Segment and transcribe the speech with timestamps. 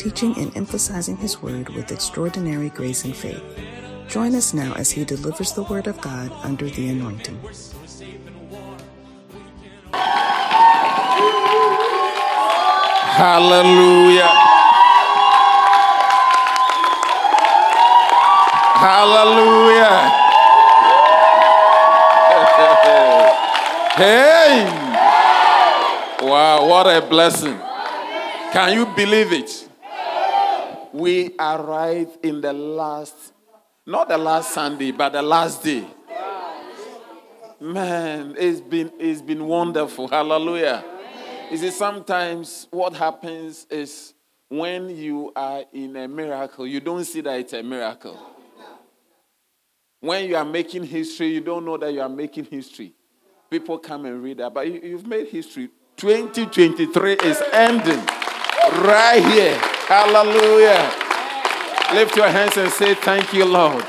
[0.00, 3.44] teaching and emphasizing his word with extraordinary grace and faith.
[4.08, 7.38] Join us now as he delivers the word of God under the anointing.
[13.12, 14.32] Hallelujah.
[18.80, 20.00] Hallelujah.
[24.00, 24.64] hey.
[26.22, 27.58] Wow, what a blessing.
[28.52, 29.69] Can you believe it?
[30.92, 33.32] We arrived in the last,
[33.86, 35.86] not the last Sunday, but the last day.
[37.60, 40.08] Man, it's been, it's been wonderful.
[40.08, 40.82] Hallelujah.
[41.50, 44.14] You see, sometimes what happens is
[44.48, 48.18] when you are in a miracle, you don't see that it's a miracle.
[50.00, 52.94] When you are making history, you don't know that you are making history.
[53.50, 55.68] People come and read that, but you, have made history.
[55.96, 58.06] 2023 is ending
[58.82, 59.58] right here.
[59.88, 60.92] Hallelujah.
[61.94, 63.84] Lift your hands and say, Thank you, Lord.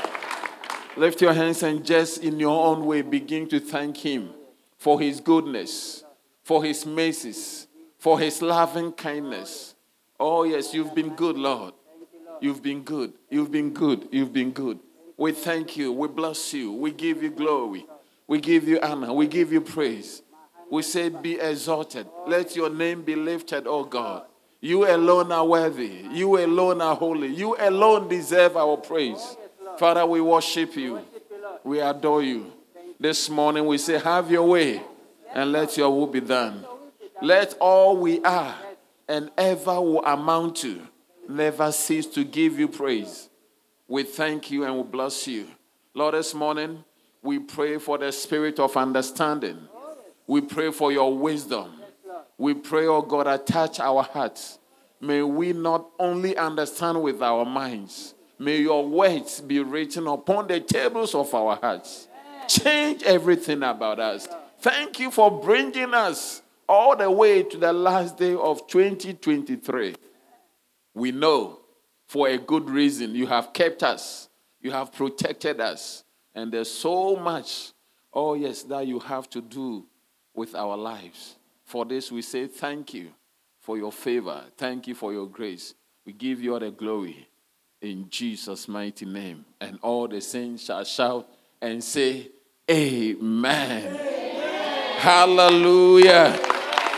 [0.96, 4.30] Lift your hands and just in your own way begin to thank Him
[4.76, 6.04] for His goodness,
[6.42, 7.66] for His mercies,
[7.98, 9.74] for His loving kindness.
[10.18, 11.74] Oh, yes, you've been good, Lord.
[12.40, 13.12] You've been good.
[13.30, 14.08] You've been good.
[14.10, 14.80] You've been good.
[15.16, 15.92] We thank you.
[15.92, 16.72] We bless you.
[16.72, 17.86] We give you glory.
[18.26, 19.12] We give you honor.
[19.12, 20.22] We give you praise.
[20.70, 22.08] We say, Be exalted.
[22.26, 24.24] Let your name be lifted, oh God.
[24.64, 26.06] You alone are worthy.
[26.12, 27.34] You alone are holy.
[27.34, 29.36] You alone deserve our praise.
[29.76, 31.00] Father, we worship you.
[31.64, 32.52] We adore you.
[33.00, 34.80] This morning we say, Have your way
[35.34, 36.64] and let your will be done.
[37.20, 38.54] Let all we are
[39.08, 40.80] and ever will amount to
[41.28, 43.28] never cease to give you praise.
[43.88, 45.48] We thank you and we bless you.
[45.92, 46.84] Lord, this morning
[47.20, 49.58] we pray for the spirit of understanding.
[50.26, 51.72] We pray for your wisdom.
[52.38, 54.58] We pray, oh God, attach our hearts.
[55.02, 60.60] May we not only understand with our minds, may your words be written upon the
[60.60, 62.06] tables of our hearts.
[62.46, 64.28] Change everything about us.
[64.60, 69.96] Thank you for bringing us all the way to the last day of 2023.
[70.94, 71.58] We know
[72.06, 73.16] for a good reason.
[73.16, 74.28] You have kept us,
[74.60, 77.72] you have protected us, and there's so much,
[78.14, 79.84] oh yes, that you have to do
[80.32, 81.34] with our lives.
[81.64, 83.10] For this, we say thank you
[83.62, 84.42] for your favor.
[84.58, 85.74] Thank you for your grace.
[86.04, 87.28] We give you all the glory
[87.80, 89.44] in Jesus' mighty name.
[89.60, 91.28] And all the saints shall shout
[91.60, 92.28] and say,
[92.70, 93.86] Amen.
[93.86, 94.98] Amen.
[94.98, 96.38] Hallelujah.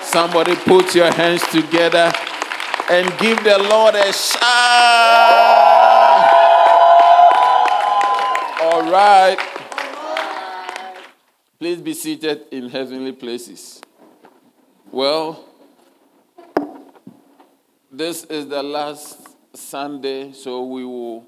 [0.02, 2.12] Somebody put your hands together
[2.90, 4.44] and give the Lord a shout.
[8.62, 9.38] All right.
[11.58, 13.80] Please be seated in heavenly places.
[14.90, 15.44] Well,
[17.96, 21.26] this is the last Sunday, so we will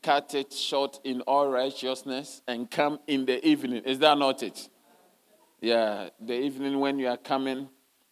[0.00, 3.82] cut it short in all righteousness and come in the evening.
[3.84, 4.68] Is that not it?
[5.60, 7.68] Yeah, the evening when you are coming,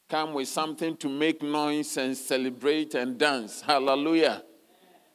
[0.09, 3.61] come with something to make noise and celebrate and dance.
[3.61, 4.43] Hallelujah.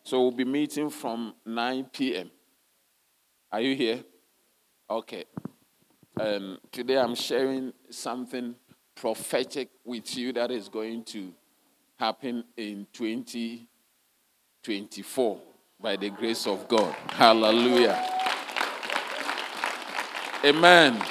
[0.04, 2.32] So we'll be meeting from 9 p.m.
[3.52, 4.04] Are you here?
[4.90, 5.26] Okay.
[6.18, 8.56] Um, today I'm sharing something
[8.96, 11.34] prophetic with you that is going to
[11.98, 15.42] happen in 2024
[15.80, 16.94] by the grace of God.
[17.10, 18.04] Hallelujah.
[20.46, 21.04] Amen.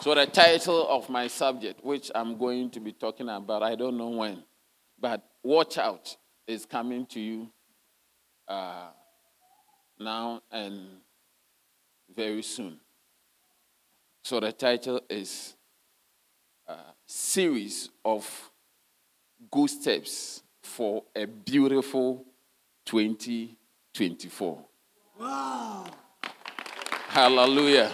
[0.00, 3.96] So, the title of my subject, which I'm going to be talking about, I don't
[3.96, 4.42] know when,
[5.00, 6.16] but watch out
[6.46, 7.48] is coming to you
[8.48, 8.88] uh,
[9.98, 10.88] now and
[12.14, 12.78] very soon.
[14.24, 15.54] So, the title is
[16.68, 16.74] uh,
[17.06, 18.51] Series of
[19.50, 22.24] Good Steps for a Beautiful
[22.86, 24.64] 2024.
[25.18, 25.86] Wow.
[27.08, 27.90] Hallelujah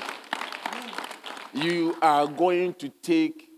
[1.62, 3.48] you are going to take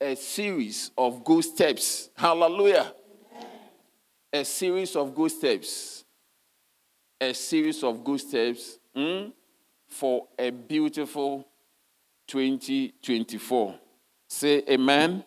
[0.00, 2.10] a series of good steps.
[2.16, 2.92] Hallelujah.
[4.32, 6.04] A series of good steps.
[7.20, 9.32] A series of good steps mm,
[9.88, 11.46] for a beautiful
[12.26, 13.74] 2024.
[14.28, 14.78] Say amen.
[14.78, 15.24] amen.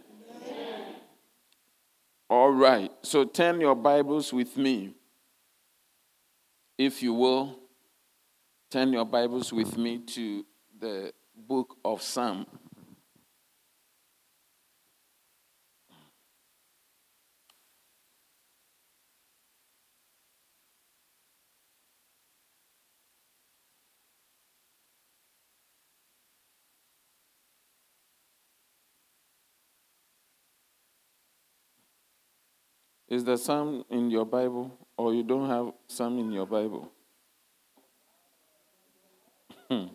[2.31, 2.89] All right.
[3.01, 4.95] So turn your Bibles with me
[6.78, 7.60] If you will,
[8.72, 10.45] turn your Bibles with me to
[10.80, 12.45] the book of Psalm.
[33.12, 36.90] Is there some in your Bible, or you don't have some in your Bible?
[39.68, 39.88] Hmm.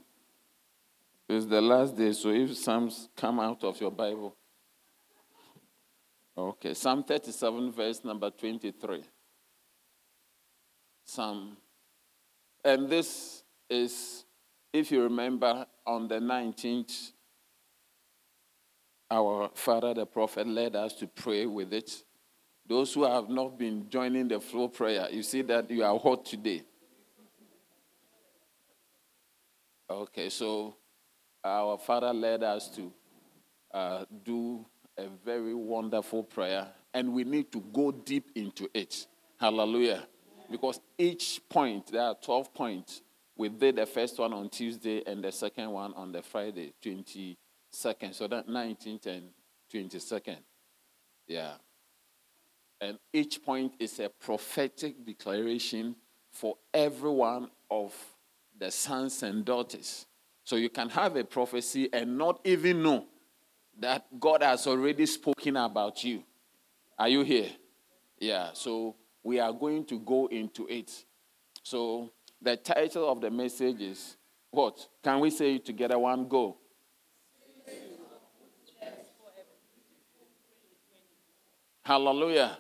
[1.26, 4.36] It's the last day, so if Psalms come out of your Bible.
[6.36, 9.02] Okay, Psalm 37, verse number 23.
[11.06, 11.56] Psalm.
[12.62, 14.26] And this is,
[14.74, 17.12] if you remember, on the 19th,
[19.10, 22.02] our father, the prophet, led us to pray with it.
[22.68, 26.24] Those who have not been joining the flow prayer, you see that you are hot
[26.24, 26.62] today.
[29.88, 30.76] Okay, so
[31.44, 32.92] our Father led us to
[33.72, 34.66] uh, do
[34.98, 39.06] a very wonderful prayer, and we need to go deep into it.
[39.38, 40.04] Hallelujah.
[40.50, 43.02] Because each point, there are 12 points.
[43.36, 48.14] We did the first one on Tuesday and the second one on the Friday, 22nd.
[48.14, 49.28] So that 19th and
[49.72, 50.38] 22nd.
[51.28, 51.52] Yeah.
[52.80, 55.96] And each point is a prophetic declaration
[56.30, 57.94] for every one of
[58.58, 60.06] the sons and daughters.
[60.44, 63.06] So you can have a prophecy and not even know
[63.80, 66.22] that God has already spoken about you.
[66.98, 67.50] Are you here?
[68.18, 71.04] Yeah, so we are going to go into it.
[71.62, 74.16] So the title of the message is
[74.50, 74.86] what?
[75.02, 75.98] Can we say it together?
[75.98, 76.58] One go.
[81.82, 82.58] Hallelujah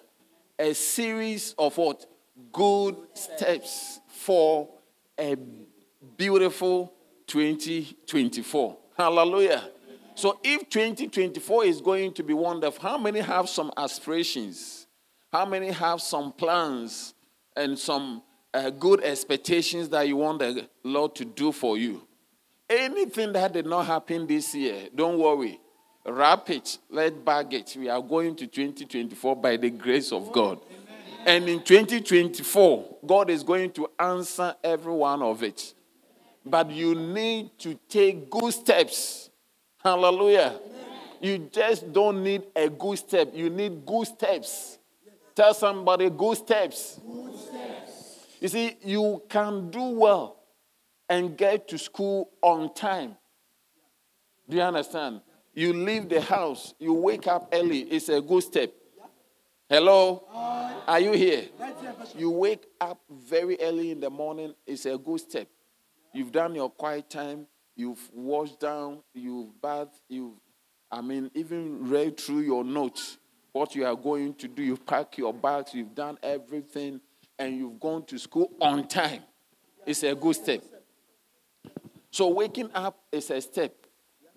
[0.58, 2.06] a series of what?
[2.52, 4.68] Good steps for
[5.18, 5.36] a
[6.16, 6.92] beautiful
[7.26, 8.76] 2024.
[8.96, 9.70] Hallelujah.
[10.14, 14.86] So if 2024 is going to be wonderful, how many have some aspirations?
[15.32, 17.14] How many have some plans
[17.54, 18.22] and some
[18.54, 22.06] uh, good expectations that you want the Lord to do for you?
[22.68, 25.60] Anything that did not happen this year, don't worry.
[26.06, 27.76] Wrap it, let bag it.
[27.76, 30.60] We are going to 2024 by the grace of God.
[31.26, 35.74] And in 2024, God is going to answer every one of it.
[36.44, 39.30] But you need to take good steps.
[39.82, 40.60] Hallelujah.
[41.20, 44.78] You just don't need a good step, you need good steps.
[45.34, 47.00] Tell somebody good steps.
[47.04, 48.26] good steps.
[48.40, 50.36] You see, you can do well
[51.08, 53.16] and get to school on time.
[54.48, 55.20] Do you understand?
[55.56, 58.74] You leave the house, you wake up early, it's a good step.
[59.70, 60.22] Hello?
[60.86, 61.46] Are you here?
[62.14, 65.48] You wake up very early in the morning, it's a good step.
[66.12, 70.34] You've done your quiet time, you've washed down, you've bathed, you've,
[70.92, 73.16] I mean, even read through your notes
[73.52, 74.62] what you are going to do.
[74.62, 77.00] You've packed your bags, you've done everything,
[77.38, 79.22] and you've gone to school on time.
[79.86, 80.62] It's a good step.
[82.10, 83.85] So waking up is a step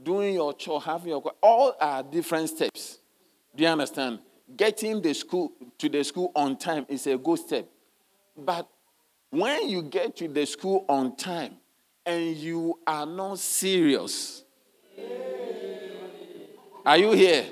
[0.01, 3.00] doing your chore, having your all are different steps.
[3.56, 4.19] Do you understand?
[4.56, 7.68] Getting the school to the school on time is a good step.
[8.36, 8.68] But
[9.29, 11.58] when you get to the school on time
[12.06, 14.44] and you are not serious,
[16.86, 17.46] are you here?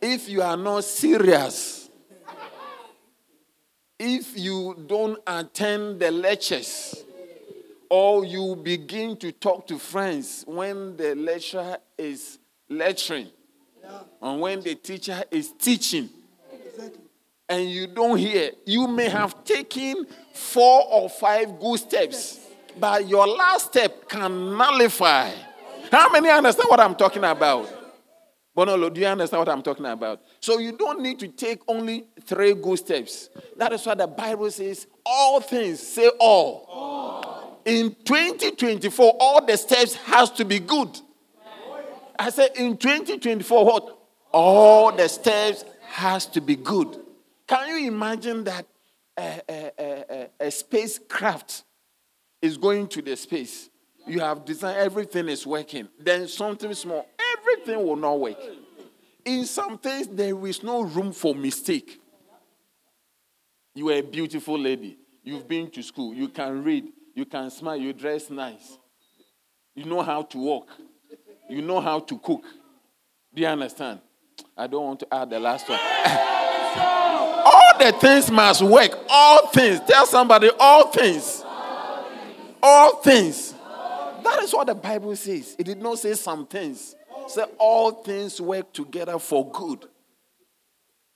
[0.00, 1.88] If you are not serious,
[3.98, 7.04] if you don't attend the lectures,
[7.92, 12.38] or you begin to talk to friends when the lecturer is
[12.70, 13.28] lecturing
[13.84, 13.98] yeah.
[14.22, 16.08] and when the teacher is teaching
[16.50, 17.02] exactly.
[17.50, 22.40] and you don't hear you may have taken four or five good steps
[22.80, 25.30] but your last step can nullify
[25.90, 27.80] how many understand what i'm talking about
[28.54, 30.20] Bonolo, do you understand what I'm talking about?
[30.38, 33.30] So you don't need to take only three good steps.
[33.56, 36.66] That is why the Bible says all things, say all.
[36.68, 37.31] all
[37.64, 40.98] in 2024, all the steps has to be good.
[42.18, 43.98] I said in 2024, what?
[44.32, 47.00] All the steps has to be good.
[47.46, 48.66] Can you imagine that
[49.18, 51.64] a, a, a, a spacecraft
[52.40, 53.68] is going to the space?
[54.06, 55.88] You have designed everything is working.
[55.98, 57.06] Then something small,
[57.38, 58.38] everything will not work.
[59.24, 62.00] In some things, there is no room for mistake.
[63.74, 64.98] You are a beautiful lady.
[65.22, 66.14] You've been to school.
[66.14, 66.92] You can read.
[67.14, 68.78] You can smile, you dress nice.
[69.74, 70.68] You know how to walk.
[71.48, 72.44] You know how to cook.
[73.34, 74.00] Do you understand?
[74.56, 75.78] I don't want to add the last one.
[77.44, 78.98] all the things must work.
[79.08, 79.80] All things.
[79.86, 81.42] Tell somebody, all things.
[82.62, 83.54] All things.
[84.22, 85.56] That is what the Bible says.
[85.58, 86.94] It did not say some things.
[87.28, 89.86] Said all things work together for good.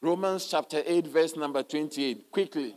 [0.01, 2.31] Romans chapter 8, verse number 28.
[2.31, 2.77] Quickly.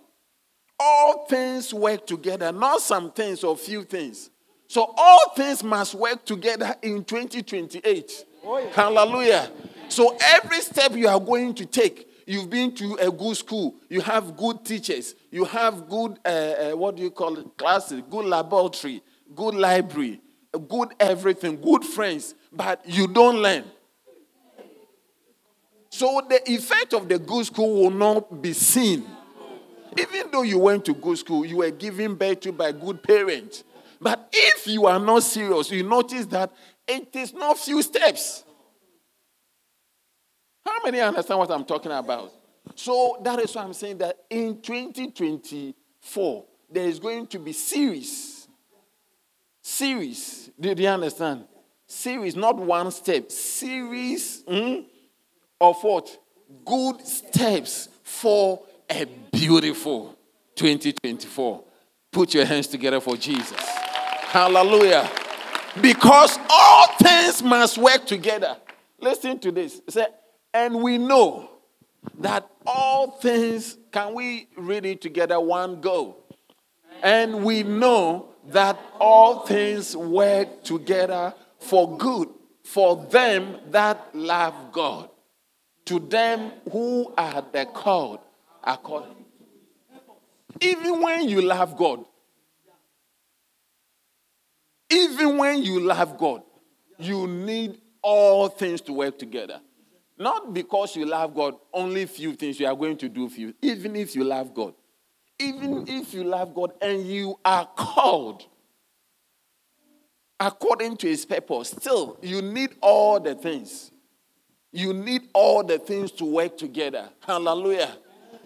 [0.80, 4.30] All things work together, not some things or few things.
[4.68, 8.26] So all things must work together in 2028.
[8.72, 9.52] Hallelujah.
[9.90, 14.02] So every step you are going to take, you've been to a good school, you
[14.02, 18.26] have good teachers, you have good, uh, uh, what do you call it, classes, good
[18.26, 19.02] laboratory,
[19.36, 20.22] good library,
[20.68, 23.64] good everything, good friends, but you don't learn.
[25.90, 29.04] So the effect of the good school will not be seen.
[29.98, 33.64] Even though you went to good school, you were given birth to by good parents.
[34.02, 36.52] But if you are not serious, you notice that
[36.88, 38.44] it is not few steps.
[40.66, 42.32] How many understand what I'm talking about?
[42.76, 48.48] So that is why I'm saying that in 2024, there is going to be series.
[49.62, 50.50] Series.
[50.60, 51.46] Did you understand?
[51.88, 53.32] Series, not one step.
[53.32, 54.86] Series mm,
[55.60, 56.18] of what?
[56.66, 60.18] Good steps for a beautiful
[60.56, 61.64] 2024.
[62.12, 63.60] Put your hands together for Jesus.
[63.60, 65.10] Hallelujah.
[65.82, 68.58] Because all things must work together.
[69.00, 69.82] Listen to this.
[69.90, 70.08] Say,
[70.54, 71.50] and we know
[72.20, 75.40] that all things, can we read it together?
[75.40, 76.18] One go.
[77.04, 82.30] And we know that all things work together for good
[82.70, 85.10] for them that love God,
[85.86, 88.20] to them who are the called
[88.70, 89.16] according.
[90.62, 92.06] Even when you love God,
[94.90, 96.44] even when you love God,
[96.98, 99.62] you need all things to work together.
[100.18, 103.54] Not because you love God, only few things you are going to do few.
[103.62, 104.74] Even if you love God,
[105.40, 108.46] even if you love God and you are called
[110.40, 113.92] according to his purpose, still you need all the things.
[114.72, 117.10] You need all the things to work together.
[117.26, 117.96] Hallelujah.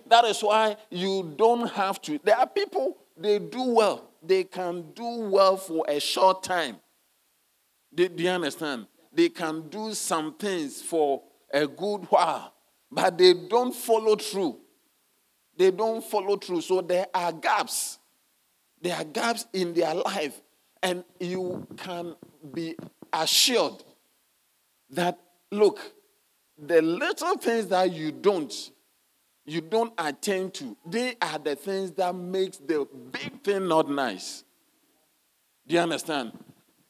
[0.08, 2.20] That is why you don't have to.
[2.24, 4.10] There are people, they do well.
[4.22, 6.78] They can do well for a short time.
[7.94, 8.88] Do, do you understand?
[9.12, 11.22] They can do some things for
[11.54, 12.54] a good while,
[12.92, 14.58] but they don't follow through.
[15.56, 16.62] They don't follow through.
[16.62, 18.00] So there are gaps.
[18.82, 20.42] There are gaps in their life.
[20.82, 22.16] And you can
[22.54, 22.76] be
[23.14, 23.84] assured
[24.90, 25.20] that,
[25.52, 25.80] look,
[26.58, 28.72] the little things that you don't,
[29.46, 34.44] you don't attend to, they are the things that makes the big thing not nice.
[35.68, 36.32] Do you understand?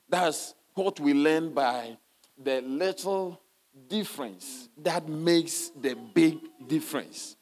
[0.08, 1.98] That's what we learn by
[2.42, 3.40] the little
[3.88, 7.36] difference that makes the big difference.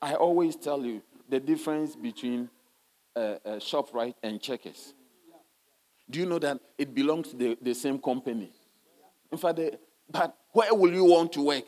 [0.00, 2.48] I always tell you the difference between
[3.14, 4.94] uh, uh, ShopRite and Checkers.
[6.08, 8.52] Do you know that it belongs to the, the same company?
[9.32, 9.76] In fact, they,
[10.08, 11.64] but where will you want to work?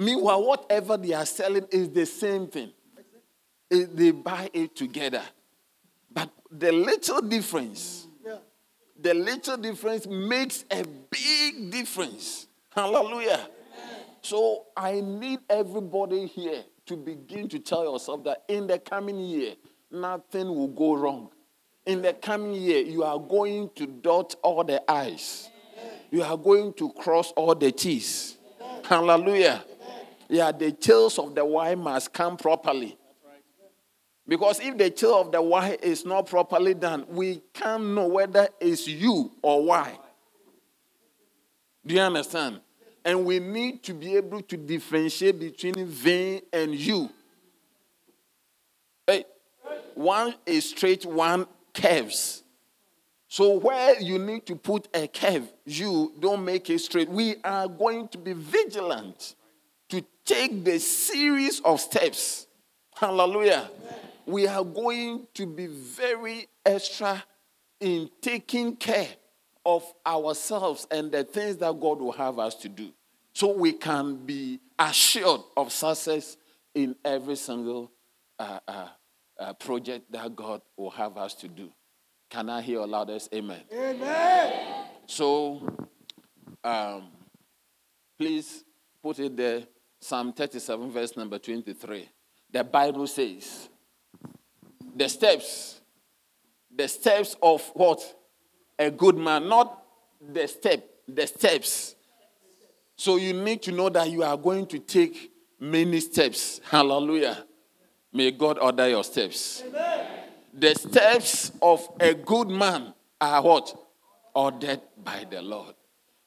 [0.00, 2.72] Meanwhile, whatever they are selling is the same thing.
[3.68, 5.22] They buy it together.
[6.10, 8.08] But the little difference,
[8.98, 12.46] the little difference makes a big difference.
[12.74, 13.46] Hallelujah.
[14.22, 19.52] So I need everybody here to begin to tell yourself that in the coming year,
[19.90, 21.28] nothing will go wrong.
[21.84, 25.50] In the coming year, you are going to dot all the I's.
[26.10, 28.38] You are going to cross all the T's.
[28.84, 29.62] Hallelujah.
[30.30, 32.96] Yeah, the tails of the Y must come properly.
[34.28, 38.48] Because if the tail of the Y is not properly done, we can't know whether
[38.60, 39.98] it's you or Y.
[41.84, 42.60] Do you understand?
[43.04, 47.10] And we need to be able to differentiate between V and U.
[49.08, 49.24] Hey,
[49.96, 51.44] one is straight, one
[51.74, 52.44] curves.
[53.26, 57.08] So where you need to put a curve, you don't make it straight.
[57.08, 59.34] We are going to be vigilant
[60.30, 62.46] take the series of steps.
[62.94, 63.68] Hallelujah.
[63.80, 63.98] Amen.
[64.26, 67.24] We are going to be very extra
[67.80, 69.08] in taking care
[69.66, 72.92] of ourselves and the things that God will have us to do.
[73.32, 76.36] So we can be assured of success
[76.74, 77.90] in every single
[78.38, 78.88] uh, uh,
[79.38, 81.70] uh, project that God will have us to do.
[82.30, 83.62] Can I hear a loudest amen?
[83.72, 84.84] Amen.
[85.06, 85.68] So,
[86.62, 87.08] um,
[88.16, 88.64] please
[89.02, 89.64] put it there.
[90.00, 92.08] Psalm 37, verse number 23.
[92.50, 93.68] The Bible says,
[94.96, 95.80] the steps,
[96.74, 98.02] the steps of what?
[98.78, 99.82] A good man, not
[100.20, 101.94] the step, the steps.
[102.96, 106.60] So you need to know that you are going to take many steps.
[106.68, 107.44] Hallelujah.
[108.12, 109.62] May God order your steps.
[109.66, 110.06] Amen.
[110.52, 113.76] the steps of a good man are what?
[114.34, 115.74] Ordered by the Lord.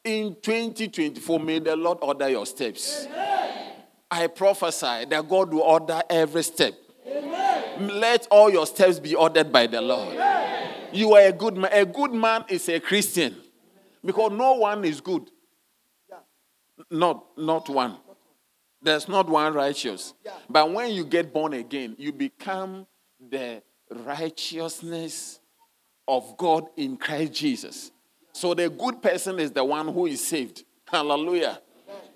[0.03, 3.07] In 2024, may the Lord order your steps.
[3.07, 3.42] Amen.
[4.13, 6.75] I prophesy that God will order every step.
[7.07, 7.99] Amen.
[7.99, 10.13] Let all your steps be ordered by the Lord.
[10.13, 10.73] Amen.
[10.91, 11.71] You are a good man.
[11.73, 13.35] A good man is a Christian
[14.05, 15.31] because no one is good.
[16.91, 17.97] Not, not one.
[18.83, 20.13] There's not one righteous.
[20.47, 22.85] But when you get born again, you become
[23.19, 25.39] the righteousness
[26.07, 27.91] of God in Christ Jesus.
[28.31, 30.65] So the good person is the one who is saved.
[30.87, 31.59] Hallelujah.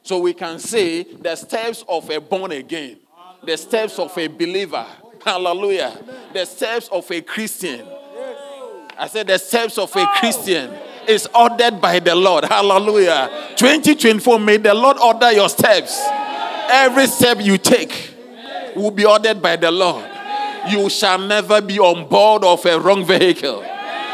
[0.07, 2.95] So we can say the steps of a born again,
[3.43, 4.87] the steps of a believer.
[5.21, 5.99] Hallelujah.
[6.31, 7.85] The steps of a Christian.
[8.97, 10.73] I said the steps of a Christian
[11.09, 12.45] is ordered by the Lord.
[12.45, 13.49] Hallelujah.
[13.57, 16.01] 2024, may the Lord order your steps.
[16.69, 18.13] Every step you take
[18.77, 20.09] will be ordered by the Lord.
[20.69, 23.61] You shall never be on board of a wrong vehicle.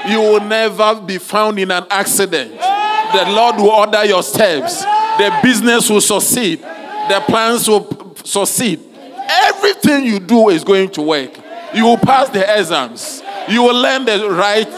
[0.08, 2.52] You will never be found in an accident.
[2.52, 4.84] The Lord will order your steps.
[5.18, 6.60] The business will succeed.
[6.62, 8.80] The plans will succeed.
[9.28, 11.32] Everything you do is going to work.
[11.74, 13.22] You will pass the exams.
[13.48, 14.70] You will learn the right.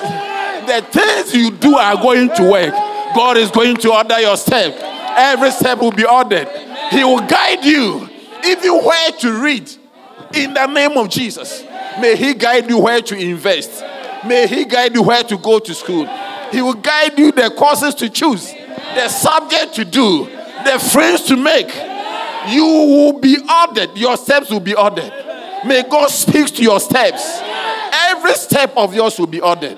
[0.65, 2.74] The things you do are going to work.
[3.15, 4.77] God is going to order your step.
[5.17, 6.48] Every step will be ordered.
[6.91, 8.10] He will guide you,
[8.46, 9.72] even where to read.
[10.34, 11.63] In the name of Jesus.
[12.00, 13.84] May He guide you where to invest.
[14.27, 16.08] May He guide you where to go to school.
[16.51, 18.51] He will guide you the courses to choose,
[18.96, 20.25] the subject to do,
[20.63, 21.74] the friends to make.
[22.48, 23.98] You will be ordered.
[23.98, 25.12] Your steps will be ordered.
[25.65, 27.39] May God speak to your steps.
[27.91, 29.77] Every step of yours will be ordered.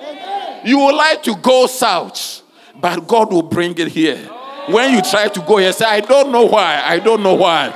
[0.66, 2.42] You will like to go south,
[2.80, 4.18] but God will bring it here.
[4.68, 6.82] When you try to go here, say, I don't know why.
[6.84, 7.74] I don't know why.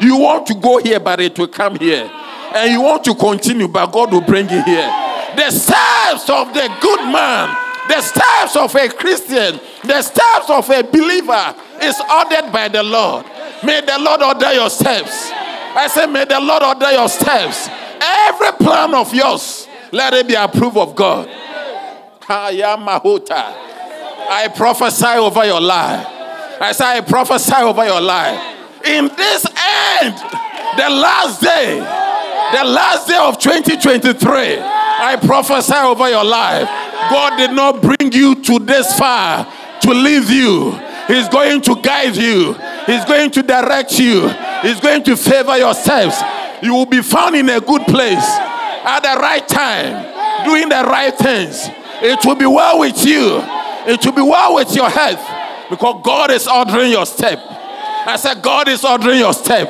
[0.00, 2.10] You want to go here, but it will come here.
[2.54, 5.01] And you want to continue, but God will bring you here.
[5.36, 7.56] The steps of the good man,
[7.88, 13.24] the steps of a Christian, the steps of a believer is ordered by the Lord.
[13.64, 15.30] May the Lord order your steps.
[15.74, 17.68] I say, may the Lord order your steps.
[18.00, 21.28] Every plan of yours, let it be approved of God.
[24.28, 26.06] I prophesy over your life.
[26.60, 28.40] I say, I prophesy over your life.
[28.84, 30.14] In this end,
[30.76, 31.80] the last day,
[32.52, 36.68] the last day of 2023, I prophesy over your life.
[37.10, 39.46] God did not bring you to this far
[39.80, 40.70] to leave you.
[41.08, 42.54] He's going to guide you.
[42.86, 44.28] He's going to direct you.
[44.62, 46.22] He's going to favor your steps.
[46.62, 48.28] You will be found in a good place
[48.84, 51.68] at the right time, doing the right things.
[52.02, 53.40] It will be well with you.
[53.86, 55.24] It will be well with your health.
[55.70, 57.38] Because God is ordering your step.
[58.04, 59.68] I said, God is ordering your step.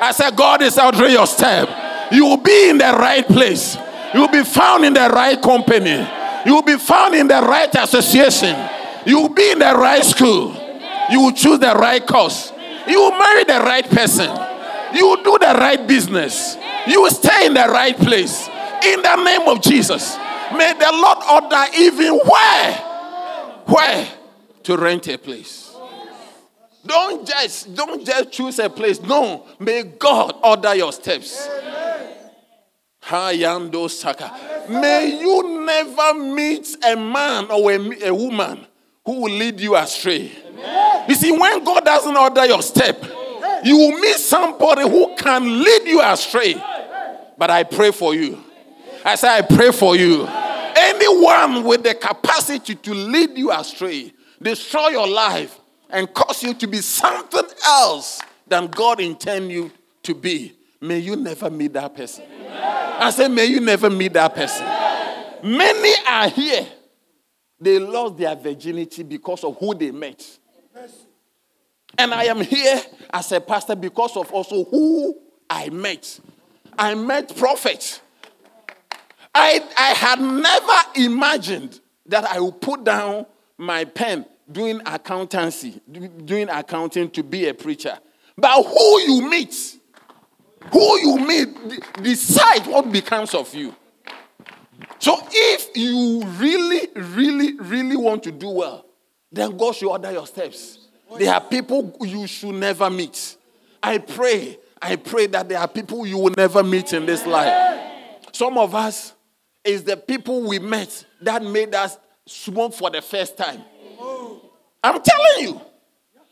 [0.00, 1.68] I said, God is ordering your step.
[2.12, 3.76] You will be in the right place.
[4.14, 6.06] You will be found in the right company.
[6.46, 8.56] You will be found in the right association.
[9.06, 10.54] You will be in the right school.
[11.10, 12.52] You will choose the right course.
[12.86, 14.28] You will marry the right person.
[14.94, 16.56] You will do the right business.
[16.86, 18.48] You will stay in the right place.
[18.84, 20.16] In the name of Jesus.
[20.56, 22.74] May the Lord order even where?
[23.66, 24.08] Where?
[24.64, 25.74] to rent a place.
[26.84, 29.00] Don't just don't just choose a place.
[29.00, 31.48] No, may God order your steps.
[33.10, 34.66] Hayando Saka.
[34.68, 38.66] May you never meet a man or a, a woman
[39.04, 40.30] who will lead you astray.
[41.08, 43.02] You see, when God doesn't order your step,
[43.64, 46.54] you will meet somebody who can lead you astray.
[47.36, 48.38] But I pray for you.
[49.04, 50.26] I say, I pray for you.
[50.26, 56.66] Anyone with the capacity to lead you astray, destroy your life, and cause you to
[56.68, 59.72] be something else than God intended you
[60.04, 62.24] to be, may you never meet that person.
[62.52, 64.66] I say, may you never meet that person.
[65.42, 66.66] Many are here.
[67.60, 70.38] They lost their virginity because of who they met.
[71.98, 76.20] And I am here as a pastor because of also who I met.
[76.78, 78.00] I met prophets.
[79.34, 83.26] I, I had never imagined that I would put down
[83.58, 85.80] my pen doing accountancy,
[86.24, 87.98] doing accounting to be a preacher.
[88.36, 89.54] But who you meet,
[90.72, 93.74] who you meet, decide what becomes of you.
[94.98, 98.84] So if you really, really, really want to do well,
[99.32, 100.78] then God should order your steps.
[101.18, 103.36] There are people you should never meet.
[103.82, 107.80] I pray, I pray that there are people you will never meet in this life.
[108.32, 109.14] Some of us
[109.64, 113.62] is the people we met that made us smoke for the first time.
[114.82, 115.60] I'm telling you,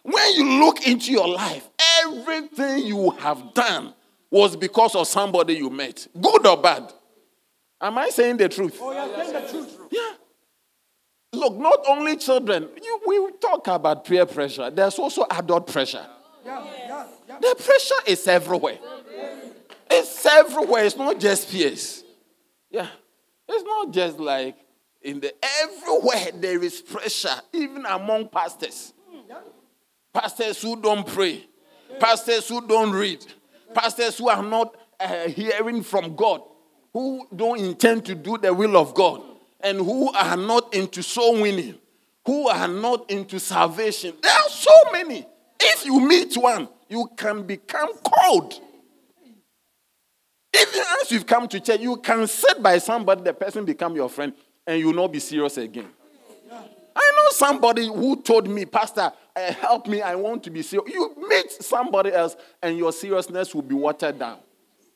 [0.03, 1.69] when you look into your life,
[2.05, 3.95] everything you have done
[4.31, 6.93] was because of somebody you met, good or bad.
[7.81, 8.79] Am I saying the truth?
[8.81, 9.79] Oh, you're saying the truth.
[9.91, 10.13] Yeah.
[11.33, 16.07] Look, not only children, you, we talk about peer pressure, there's also adult pressure.
[16.45, 17.39] Yeah, yeah, yeah.
[17.41, 18.79] The pressure is everywhere.
[19.91, 20.85] It's everywhere.
[20.85, 22.05] It's not just peers.
[22.71, 22.89] Yeah.
[23.49, 24.57] It's not just like
[25.03, 28.93] in the everywhere there is pressure, even among pastors.
[29.09, 29.35] Hmm,
[30.13, 31.47] pastors who don't pray,
[31.99, 33.25] pastors who don't read,
[33.75, 36.43] pastors who are not uh, hearing from God,
[36.93, 39.23] who don't intend to do the will of God,
[39.61, 41.77] and who are not into soul winning,
[42.27, 44.15] who are not into salvation.
[44.23, 45.27] There are so many.
[45.61, 48.55] If you meet one, you can become cold.
[50.59, 54.09] Even as you've come to church, you can sit by somebody, the person become your
[54.09, 54.33] friend,
[54.67, 55.89] and you will not be serious again.
[56.51, 59.13] I know somebody who told me, Pastor,
[59.47, 60.93] uh, help me, I want to be serious.
[60.93, 64.39] You meet somebody else, and your seriousness will be watered down.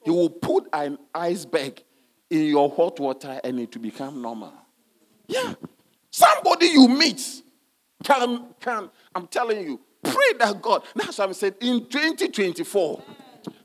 [0.05, 1.83] You will put an iceberg
[2.31, 4.53] in your hot water, and it will become normal.
[5.27, 5.55] Yeah.
[6.11, 7.43] Somebody you meet
[8.03, 10.83] can, can I'm telling you, pray that God.
[10.95, 11.55] That's what I'm saying.
[11.61, 13.03] In 2024,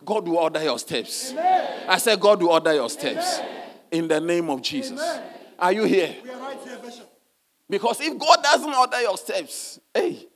[0.05, 1.31] God will order your steps.
[1.31, 1.89] Amen.
[1.89, 3.39] I said, God will order your steps.
[3.91, 4.99] In the name of Jesus.
[4.99, 5.23] Amen.
[5.59, 6.15] Are you here?
[6.23, 7.09] We are right here, Bishop.
[7.69, 10.27] Because if God doesn't order your steps, hey,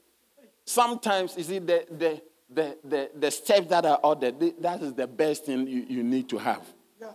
[0.71, 5.07] sometimes you see the the the the, the steps that are ordered, that is the
[5.07, 6.61] best thing you, you need to have.
[6.99, 7.11] Yeah.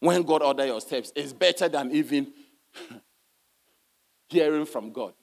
[0.00, 2.32] When God order your steps, it's better than even
[4.28, 5.14] hearing from God.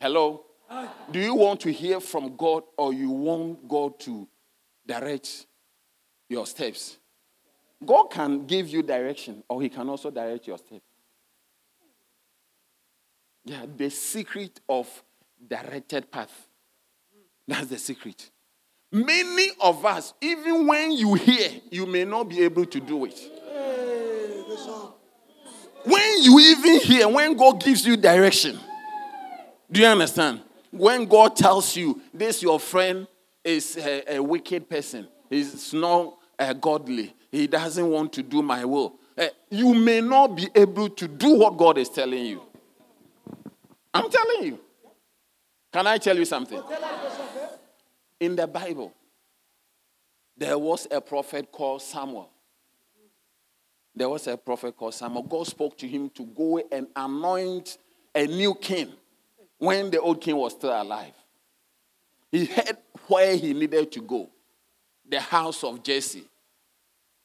[0.00, 0.44] Hello?
[1.10, 4.26] Do you want to hear from God or you want God to
[4.86, 5.46] direct
[6.28, 6.96] your steps?
[7.84, 10.86] God can give you direction or he can also direct your steps.
[13.44, 14.88] Yeah, the secret of
[15.48, 16.48] directed path.
[17.46, 18.30] That's the secret.
[18.90, 23.18] Many of us, even when you hear, you may not be able to do it.
[25.84, 28.58] When you even hear, when God gives you direction,
[29.70, 30.42] do you understand?
[30.70, 33.08] When God tells you this, your friend
[33.42, 38.64] is a, a wicked person, he's not uh, godly, he doesn't want to do my
[38.64, 42.42] will, uh, you may not be able to do what God is telling you.
[43.92, 44.60] I'm telling you.
[45.72, 46.62] Can I tell you something?
[48.20, 48.92] In the Bible,
[50.36, 52.30] there was a prophet called Samuel.
[53.94, 55.22] There was a prophet called Samuel.
[55.22, 57.78] God spoke to him to go and anoint
[58.14, 58.92] a new king
[59.58, 61.14] when the old king was still alive.
[62.30, 64.28] He had where he needed to go
[65.08, 66.24] the house of Jesse.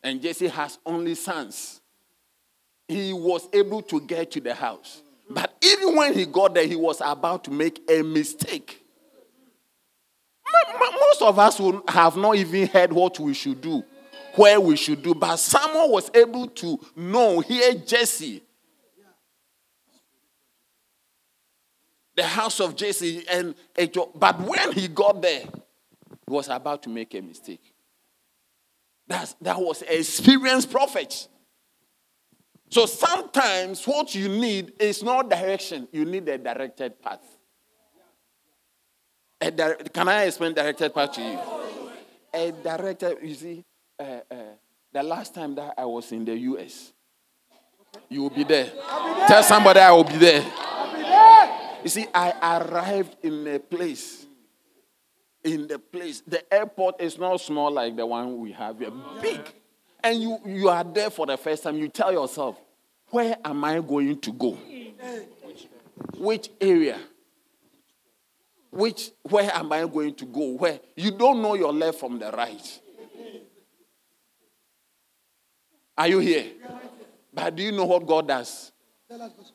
[0.03, 1.81] And Jesse has only sons.
[2.87, 5.01] He was able to get to the house.
[5.29, 8.83] But even when he got there, he was about to make a mistake.
[10.99, 13.83] Most of us will have not even heard what we should do,
[14.35, 15.13] where we should do.
[15.15, 18.43] But someone was able to know, hear Jesse,
[22.15, 23.55] the house of Jesse, and
[24.15, 27.73] but when he got there, he was about to make a mistake.
[29.07, 31.27] That's, that was experienced prophet.
[32.69, 37.23] So sometimes what you need is not direction, you need a directed path.
[39.39, 41.39] A di- can I explain directed path to you?
[42.33, 43.65] A directed, you see,
[43.99, 44.35] uh, uh,
[44.91, 46.91] the last time that I was in the US,
[48.09, 48.71] you will be there.
[49.27, 50.41] Tell somebody I will be there.
[50.41, 51.59] Be there.
[51.83, 54.25] You see, I arrived in a place.
[55.43, 59.39] In the place, the airport is not small like the one we have here, big.
[60.07, 61.75] And you, you are there for the first time.
[61.75, 62.55] You tell yourself,
[63.09, 64.57] where am I going to go?
[66.17, 66.97] Which area?
[68.71, 70.51] Which where am I going to go?
[70.51, 72.79] Where you don't know your left from the right.
[75.97, 76.53] Are you here?
[77.33, 78.71] But do you know what God does?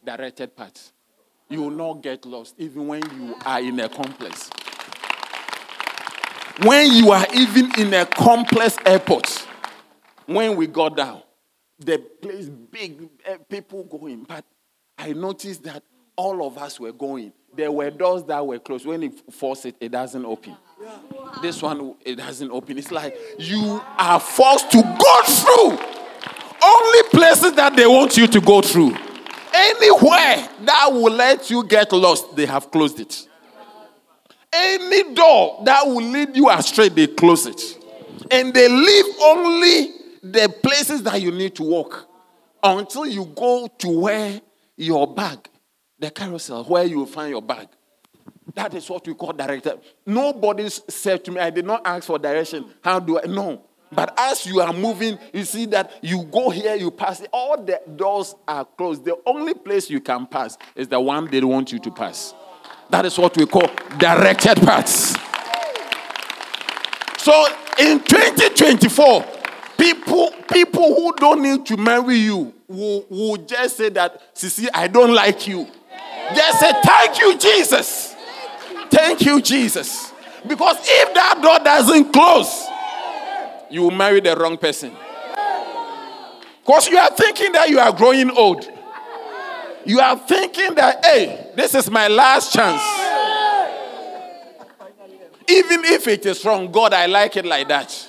[0.04, 0.92] Directed path.
[1.48, 4.50] You will not get lost even when you are in a complex.
[6.62, 9.48] When you are even in a complex airport,
[10.26, 11.22] when we got down,
[11.78, 14.24] the place big, eh, people going.
[14.24, 14.44] But
[14.98, 15.82] I noticed that
[16.16, 17.32] all of us were going.
[17.54, 18.86] There were doors that were closed.
[18.86, 20.56] When you force it, it doesn't open.
[21.42, 22.78] This one, it doesn't open.
[22.78, 25.92] It's like you are forced to go through
[26.62, 28.94] only places that they want you to go through.
[29.54, 33.26] Anywhere that will let you get lost, they have closed it.
[34.52, 37.60] Any door that will lead you astray, they close it.
[38.30, 39.90] And they leave only
[40.22, 42.08] the places that you need to walk
[42.62, 44.40] until you go to where
[44.76, 45.48] your bag,
[45.98, 47.68] the carousel, where you find your bag.
[48.54, 49.80] That is what we call directed.
[50.06, 52.66] Nobody said to me, I did not ask for direction.
[52.82, 53.26] How do I?
[53.26, 53.62] No.
[53.90, 57.22] But as you are moving, you see that you go here, you pass.
[57.32, 59.04] All the doors are closed.
[59.04, 62.34] The only place you can pass is the one they want you to pass.
[62.90, 65.14] That is what we call directed paths.
[67.18, 67.46] So
[67.78, 69.41] in 2024,
[69.82, 74.86] people people who don't need to marry you will, will just say that, Sisi, I
[74.86, 75.66] don't like you.
[76.34, 78.14] Just say, Thank you, Jesus.
[78.90, 80.12] Thank you, Jesus.
[80.46, 82.66] Because if that door doesn't close,
[83.70, 84.92] you will marry the wrong person.
[86.64, 88.70] Because you are thinking that you are growing old.
[89.84, 92.82] You are thinking that, hey, this is my last chance.
[95.48, 98.08] Even if it is wrong, God, I like it like that.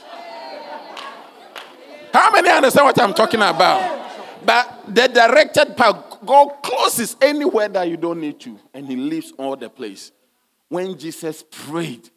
[2.13, 4.45] How many understand what I'm talking about?
[4.45, 9.33] But the directed path, God closes anywhere that you don't need to, and He leaves
[9.37, 10.11] all the place.
[10.69, 12.09] When Jesus prayed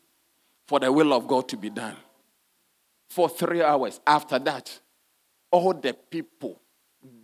[0.67, 1.97] for the will of God to be done
[3.09, 4.79] for three hours, after that,
[5.51, 6.61] all the people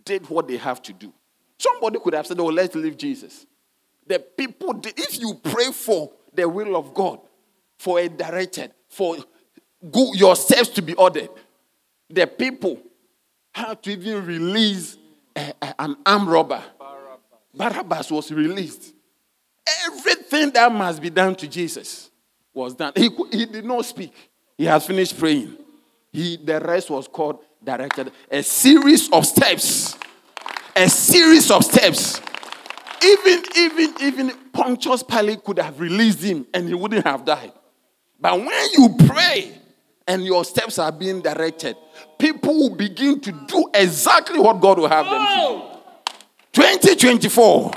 [0.03, 1.13] did what they have to do.
[1.57, 3.45] Somebody could have said, Oh, let's leave Jesus.
[4.07, 7.19] The people, did, if you pray for the will of God,
[7.77, 9.17] for a directed, for
[9.91, 11.29] go, your steps to be ordered,
[12.09, 12.81] the people
[13.53, 14.97] had to even release
[15.35, 16.63] a, a, an armed robber.
[17.53, 18.93] Barabbas was released.
[19.85, 22.09] Everything that must be done to Jesus
[22.53, 22.93] was done.
[22.95, 24.13] He, he did not speak.
[24.57, 25.57] He has finished praying.
[26.11, 28.11] He, the rest was called directed.
[28.29, 29.97] A series of steps.
[30.75, 32.19] A series of steps.
[33.03, 37.51] Even, even, even Pontius Pilate could have released him and he wouldn't have died.
[38.19, 39.51] But when you pray
[40.07, 41.75] and your steps are being directed,
[42.17, 45.69] people will begin to do exactly what God will have them to
[46.53, 46.61] do.
[46.61, 47.71] 2024,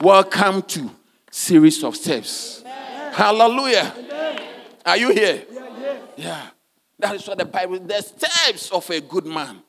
[0.00, 0.90] welcome to
[1.30, 2.62] series of steps.
[3.12, 3.94] Hallelujah.
[4.84, 5.44] Are you here?
[6.16, 6.48] Yeah.
[6.98, 9.62] That is what the Bible, the steps of a good man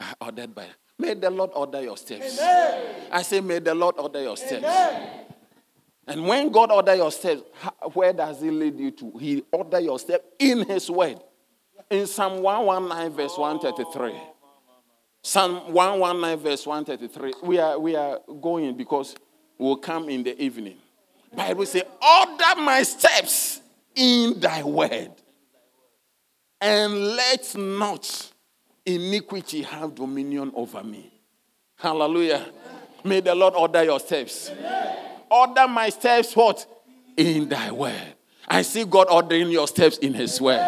[0.00, 0.66] are ordered by.
[0.98, 2.38] May the Lord order your steps.
[2.40, 4.66] I say, may the Lord order your steps.
[6.06, 7.42] And when God order your steps,
[7.92, 9.18] where does He lead you to?
[9.18, 11.18] He order your step in His word.
[11.90, 14.20] In Psalm 119, verse 133.
[15.22, 17.34] Psalm 119, verse 133.
[17.42, 19.16] We are, we are going because
[19.58, 20.76] we'll come in the evening.
[21.34, 23.60] Bible say, order my steps
[23.94, 25.10] in thy word.
[26.60, 28.32] And let not
[28.84, 31.12] iniquity have dominion over me.
[31.76, 32.46] Hallelujah.
[33.04, 34.50] May the Lord order your steps.
[35.30, 36.66] Order my steps what?
[37.16, 38.14] In thy word.
[38.48, 40.60] I see God ordering your steps in his word.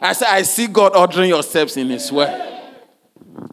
[0.00, 2.44] I say, I see God ordering your steps in his word.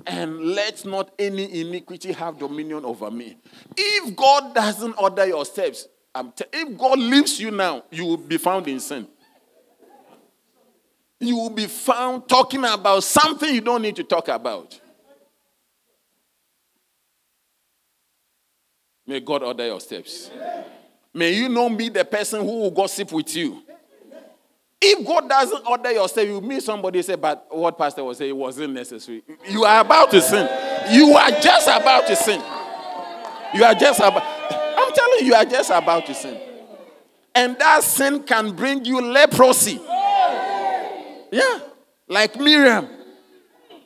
[0.05, 3.37] And let not any iniquity have dominion over me.
[3.75, 5.87] If God doesn't order your steps,
[6.53, 9.07] if God leaves you now, you will be found in sin.
[11.19, 14.79] You will be found talking about something you don't need to talk about.
[19.07, 20.31] May God order your steps.
[21.13, 23.61] May you not be the person who will gossip with you.
[24.81, 28.31] If God doesn't order your steps, you meet somebody say, but what pastor was saying
[28.31, 29.23] it wasn't necessary.
[29.47, 30.47] You are about to sin.
[30.91, 32.41] You are just about to sin.
[33.53, 34.23] You are just about.
[34.77, 36.37] I'm telling you, you are just about to sin.
[37.33, 39.79] And that sin can bring you leprosy.
[41.31, 41.59] Yeah,
[42.07, 42.87] like Miriam.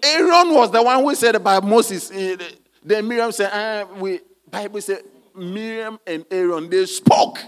[0.03, 2.09] Aaron was the one who said about Moses.
[2.11, 2.35] eh,
[2.83, 5.03] Then Miriam said, ah, we, Bible said,
[5.35, 7.39] Miriam and Aaron, they spoke.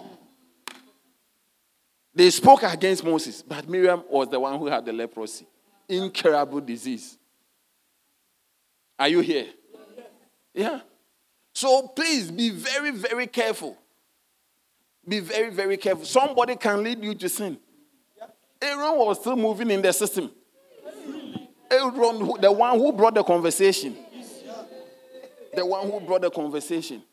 [2.14, 5.48] They spoke against Moses, but Miriam was the one who had the leprosy,
[5.88, 7.18] incurable disease.
[9.00, 9.48] Are you here?
[10.54, 10.82] Yeah.
[11.54, 13.78] So please be very, very careful.
[15.08, 16.06] Be very, very careful.
[16.06, 17.58] Somebody can lead you to sin.
[18.62, 20.32] Aaron was still moving in the system.
[21.72, 23.98] Aaron, the one who brought the conversation.
[25.54, 27.04] The one who brought the conversation.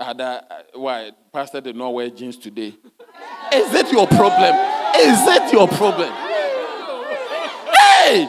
[0.00, 1.10] Ada, uh, why?
[1.32, 2.76] Pastor did not wear jeans today.
[3.52, 4.54] Is it your problem?
[4.96, 6.12] Is it your problem?
[7.74, 8.28] Hey!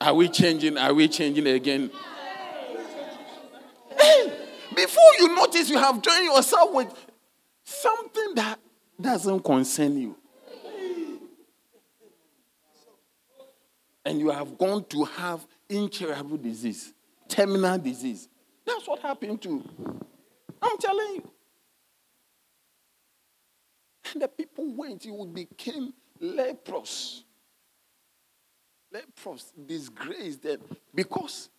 [0.00, 0.78] Are we changing?
[0.78, 1.90] Are we changing again?
[3.98, 4.32] Hey,
[4.74, 7.06] before you notice, you have joined yourself with
[7.64, 8.58] something that
[9.00, 10.16] doesn't concern you.
[14.06, 16.94] And you have gone to have incurable disease,
[17.28, 18.28] terminal disease.
[18.64, 19.68] That's what happened to.
[20.62, 21.30] I'm telling you.
[24.12, 27.24] And the people went, you became leprous.
[28.92, 30.60] Leprous, disgraced them
[30.94, 31.50] because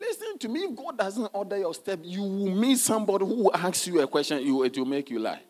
[0.00, 0.60] Listen to me.
[0.60, 4.06] If God doesn't order your step, you will meet somebody who will ask you a
[4.06, 5.42] question, you, it will make you lie.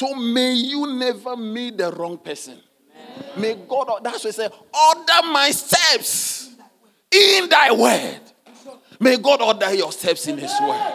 [0.00, 2.58] So may you never meet the wrong person.
[3.36, 6.54] May God, that's why I say, order my steps
[7.10, 8.20] in thy word.
[8.98, 10.92] May God order your steps in his word.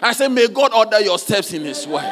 [0.00, 2.08] I say, may God order your steps in his word.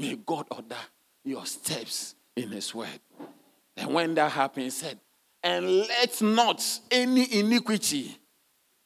[0.00, 0.74] May God order
[1.22, 2.98] your steps in his word.
[3.76, 4.98] And when that happens, said,
[5.44, 8.18] and let not any iniquity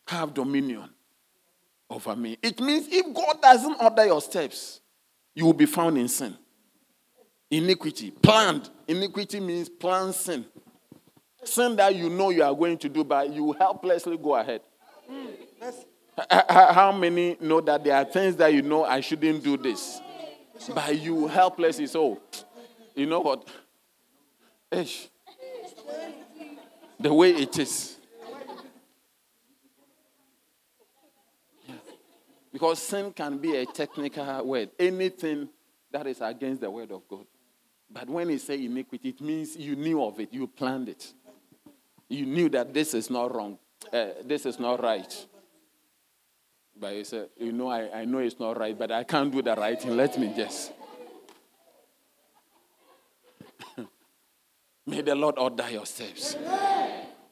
[0.08, 0.90] have dominion
[1.88, 2.36] over me.
[2.42, 4.82] It means if God doesn't order your steps,
[5.36, 6.36] you will be found in sin.
[7.48, 8.68] Iniquity, planned.
[8.88, 10.44] Iniquity means planned sin.
[11.44, 14.62] Sin that you know you are going to do, but you helplessly go ahead.
[16.28, 20.00] How many know that there are things that you know I shouldn't do this?
[20.74, 22.20] But you helplessly, so, oh,
[22.96, 23.46] you know what?
[24.72, 25.10] Ish
[26.98, 27.95] the way it is.
[32.52, 35.48] Because sin can be a technical word, anything
[35.90, 37.26] that is against the word of God.
[37.90, 41.12] But when he say iniquity, it means you knew of it, you planned it.
[42.08, 43.58] You knew that this is not wrong,
[43.92, 45.26] uh, this is not right.
[46.78, 49.40] But you say, you know, I, I know it's not right, but I can't do
[49.40, 49.96] the right thing.
[49.96, 50.72] Let me just.
[54.86, 56.36] May the Lord order your steps.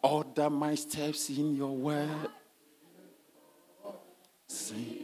[0.03, 2.29] Order my steps in your word.
[4.49, 5.04] Sing.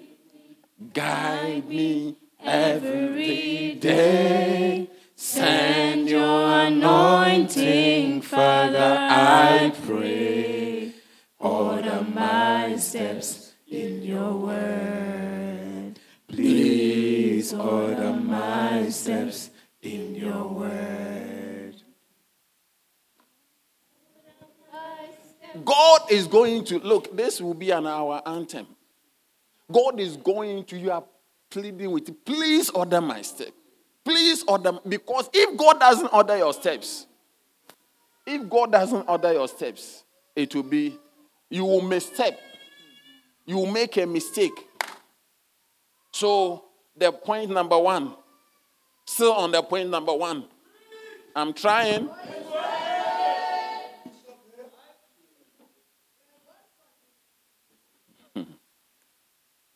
[0.94, 4.88] Guide me every day.
[5.14, 10.94] Send your anointing, Father, I pray.
[11.38, 15.98] Order my steps in your word.
[16.28, 19.50] Please order my steps
[19.82, 21.74] in your word.
[25.64, 28.66] God is going to look, this will be an our anthem.
[29.70, 31.04] God is going to, you are
[31.50, 33.50] pleading with, please order my step.
[34.04, 37.06] Please order, because if God doesn't order your steps,
[38.26, 40.04] if God doesn't order your steps,
[40.34, 40.96] it will be,
[41.48, 42.38] you will misstep.
[43.46, 44.68] You will make a mistake.
[46.12, 46.64] So,
[46.96, 48.14] the point number one,
[49.06, 50.44] still on the point number one,
[51.34, 52.08] I'm trying.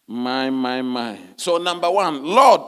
[0.07, 1.19] My, my, my.
[1.37, 2.61] So, number one, Lord,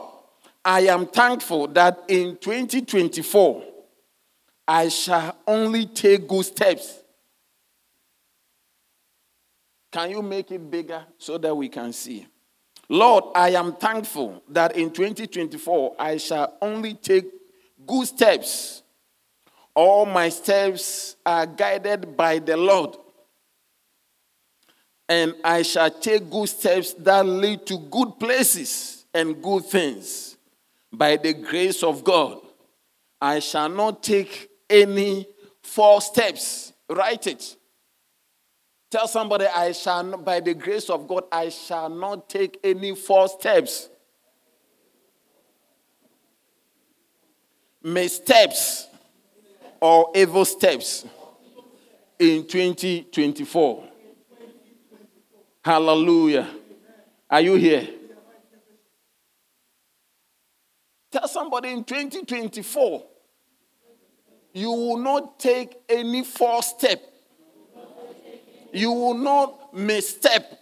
[0.65, 3.63] I am thankful that in 2024,
[4.67, 6.99] I shall only take good steps.
[9.91, 12.27] Can you make it bigger so that we can see?
[12.89, 17.25] Lord, I am thankful that in 2024, I shall only take
[17.85, 18.83] good steps.
[19.73, 22.97] All my steps are guided by the Lord
[25.09, 30.37] and I shall take good steps that lead to good places and good things.
[30.91, 32.39] By the grace of God,
[33.21, 35.27] I shall not take any
[35.61, 36.73] false steps.
[36.89, 37.55] Write it.
[38.89, 42.95] Tell somebody, I shall, not, by the grace of God, I shall not take any
[42.95, 43.89] false steps.
[47.83, 48.87] Missteps
[49.81, 51.05] or evil steps
[52.17, 53.83] in 2024.
[55.67, 56.47] Hallelujah.
[57.29, 57.85] Are you here?
[61.11, 63.03] Tell somebody in 2024,
[64.53, 67.03] you will not take any false step.
[68.71, 70.57] You will not misstep.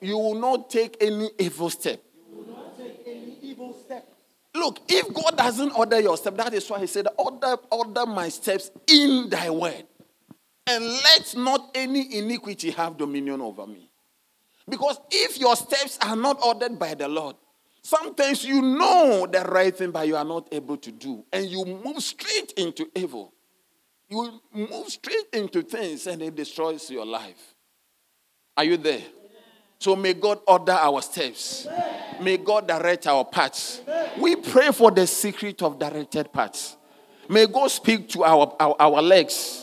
[0.00, 2.00] You will not take any evil step.
[4.54, 8.28] Look, if God doesn't order your step, that is why He said, Order, order my
[8.28, 9.82] steps in thy word
[10.72, 13.90] and let not any iniquity have dominion over me.
[14.68, 17.36] Because if your steps are not ordered by the Lord,
[17.82, 21.64] sometimes you know the right thing, but you are not able to do, and you
[21.64, 23.32] move straight into evil.
[24.08, 27.54] You move straight into things, and it destroys your life.
[28.56, 29.02] Are you there?
[29.78, 31.66] So may God order our steps.
[32.20, 33.80] May God direct our paths.
[34.20, 36.76] We pray for the secret of directed paths.
[37.28, 39.61] May God speak to our, our, our legs.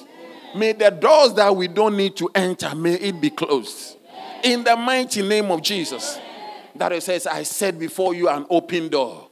[0.56, 3.97] May the doors that we don't need to enter, may it be closed.
[4.43, 6.20] In the mighty name of Jesus.
[6.76, 9.30] That it says, I set before you an open door.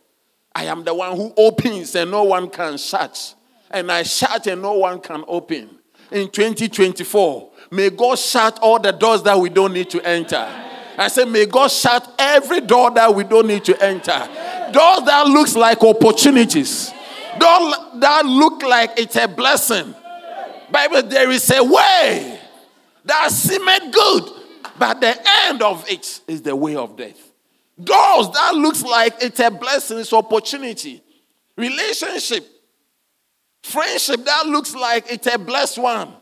[0.53, 3.35] I am the one who opens and no one can shut.
[3.71, 5.69] And I shut and no one can open.
[6.11, 10.47] In 2024, may God shut all the doors that we don't need to enter.
[10.97, 14.17] I say, may God shut every door that we don't need to enter.
[14.71, 16.91] Doors that looks like opportunities.
[17.39, 19.93] Doors that look like it's a blessing
[20.71, 22.39] Bible, there is a way
[23.05, 24.23] that seemeth good,
[24.77, 25.15] but the
[25.45, 27.31] end of it is the way of death.
[27.81, 31.01] Doors that looks like it's a blessing, it's opportunity.
[31.55, 32.45] Relationship,
[33.63, 36.13] friendship that looks like it's a blessed one.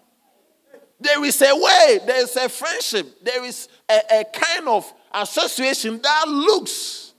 [1.00, 6.02] There is a way, there is a friendship, there is a, a kind of association
[6.02, 7.14] that looks,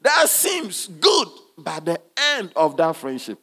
[0.00, 3.38] that seems good, but the end of that friendship.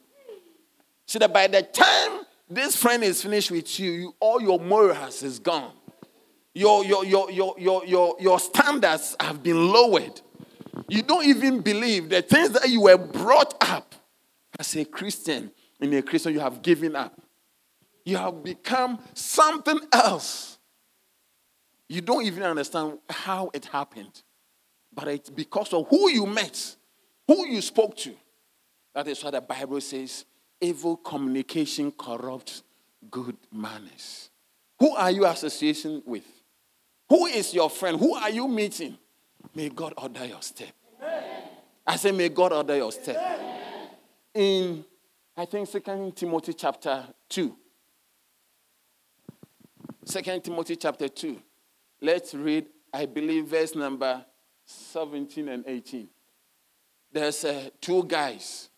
[1.06, 5.22] See that by the time this friend is finished with you, you all your morals
[5.22, 5.72] is gone.
[6.54, 10.20] Your, your, your, your, your, your, your standards have been lowered.
[10.88, 13.94] You don't even believe the things that you were brought up
[14.58, 15.50] as a Christian.
[15.80, 17.20] In a Christian, you have given up.
[18.04, 20.58] You have become something else.
[21.88, 24.22] You don't even understand how it happened.
[24.92, 26.76] But it's because of who you met,
[27.26, 28.14] who you spoke to.
[28.94, 30.24] That is why the Bible says
[30.60, 32.62] evil communication corrupts
[33.10, 34.30] good manners.
[34.78, 36.24] Who are you associating with?
[37.08, 37.98] Who is your friend?
[37.98, 38.96] Who are you meeting?
[39.54, 40.72] May God order your step.
[41.86, 43.16] I say, may God order your step.
[44.32, 44.84] In,
[45.36, 47.56] I think, Second Timothy chapter 2.
[50.06, 51.40] 2 Timothy chapter 2.
[52.00, 54.24] Let's read, I believe, verse number
[54.64, 56.08] 17 and 18.
[57.12, 58.70] There's uh, two guys,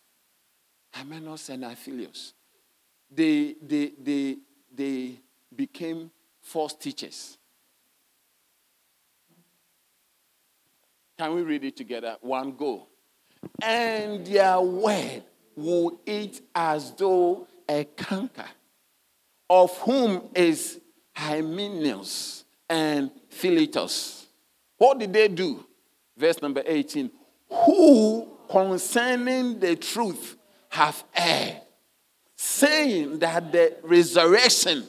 [0.97, 2.33] Hymenaeus and Philetus.
[3.09, 4.37] They, they, they,
[4.73, 5.19] they
[5.55, 7.37] became false teachers.
[11.17, 12.17] Can we read it together?
[12.21, 12.87] One go.
[13.61, 15.23] And their word
[15.55, 18.45] will eat as though a canker,
[19.49, 20.79] of whom is
[21.15, 24.27] Hymenaeus and Philetus.
[24.77, 25.65] What did they do?
[26.15, 27.09] Verse number 18.
[27.49, 30.36] Who concerning the truth
[30.77, 31.61] have erred,
[32.35, 34.85] saying that the resurrection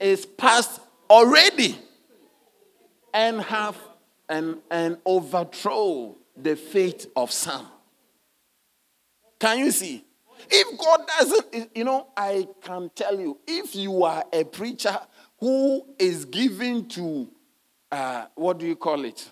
[0.00, 0.80] is past
[1.10, 1.78] already,
[3.12, 3.76] and have
[4.30, 7.66] and, and overthrow the faith of some.
[9.38, 10.02] Can you see?
[10.48, 14.98] If God doesn't, you know, I can tell you, if you are a preacher
[15.38, 17.28] who is given to,
[17.92, 19.30] uh, what do you call it?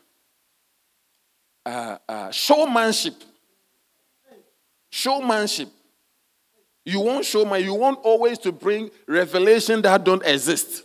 [1.65, 3.15] Uh, uh, showmanship.
[4.91, 5.71] Showmanship.
[6.85, 10.85] You won't show my, you want always to bring revelation that don't exist.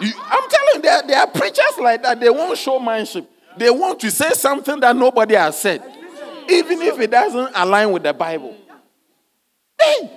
[0.00, 2.18] You, I'm telling you, there, are preachers like that.
[2.18, 3.30] They won't show showmanship.
[3.56, 5.80] They want to say something that nobody has said,
[6.48, 8.56] even if it doesn't align with the Bible.
[9.80, 10.10] Hey!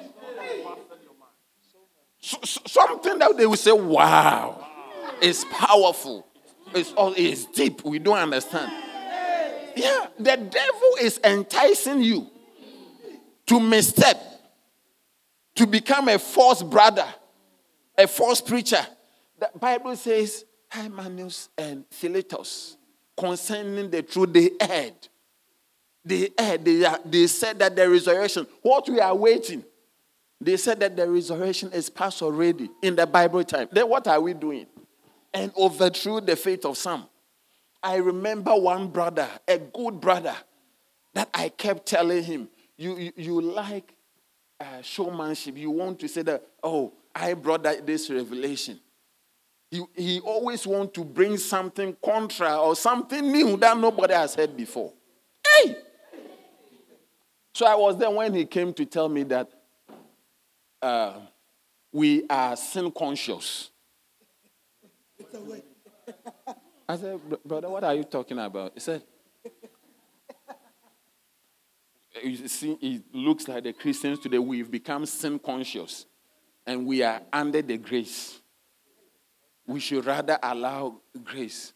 [2.19, 4.67] So, so, something that they will say, wow,
[5.21, 6.25] it's powerful.
[6.73, 7.13] It's, all.
[7.15, 7.85] it's deep.
[7.85, 8.71] We don't understand.
[9.75, 12.31] Yeah, the devil is enticing you
[13.47, 14.21] to misstep,
[15.55, 17.07] to become a false brother,
[17.97, 18.85] a false preacher.
[19.39, 22.77] The Bible says, Hymenaeus and Philetus,
[23.17, 24.93] concerning the truth, they heard.
[26.03, 26.63] They heard.
[26.63, 29.63] They, they said that the resurrection, what we are waiting,
[30.39, 33.67] they said that the resurrection is past already in the Bible time.
[33.71, 34.67] Then what are we doing?
[35.33, 37.07] And overthrew the faith of some.
[37.81, 40.35] I remember one brother, a good brother,
[41.13, 43.93] that I kept telling him, You, you, like
[44.59, 45.57] uh, showmanship.
[45.57, 48.79] You want to say that, oh, I brought that, this revelation.
[49.71, 54.55] He, he always want to bring something contra or something new that nobody has heard
[54.55, 54.93] before.
[55.45, 55.77] Hey!
[57.53, 59.49] So I was there when he came to tell me that
[60.81, 61.13] uh,
[61.91, 63.71] we are sin conscious.
[66.87, 68.73] I said, brother, what are you talking about?
[68.75, 69.03] He said,
[69.43, 69.51] you
[72.47, 76.05] see, it looks like the Christians today, we've become sin conscious
[76.65, 78.39] and we are under the grace
[79.67, 81.73] we should rather allow grace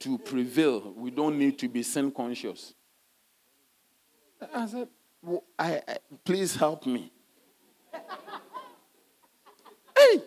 [0.00, 0.94] to prevail.
[0.96, 2.74] We don't need to be sin conscious.
[4.52, 4.88] I said,
[5.22, 7.12] well, I, I, please help me.
[9.96, 10.22] hey!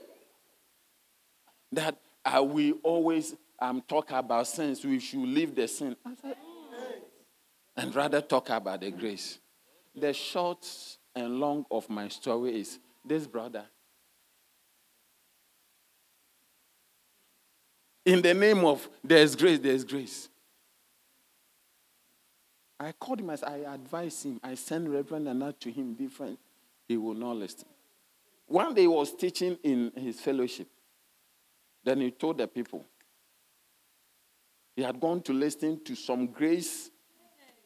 [1.71, 1.97] That
[2.43, 5.95] we always um, talk about sins, we should leave the sin.
[6.21, 6.35] Said,
[7.77, 9.39] and rather talk about the grace.
[9.95, 10.67] The short
[11.15, 13.65] and long of my story is this brother
[18.07, 20.29] in the name of there's grace, there's grace.
[22.79, 24.39] I called him as I advised him.
[24.41, 26.39] I sent Reverend Nana to him different.
[26.87, 27.65] He will not listen.
[28.45, 30.69] One day he was teaching in his fellowship.
[31.83, 32.85] Then he told the people
[34.73, 36.89] he had gone to listen to some grace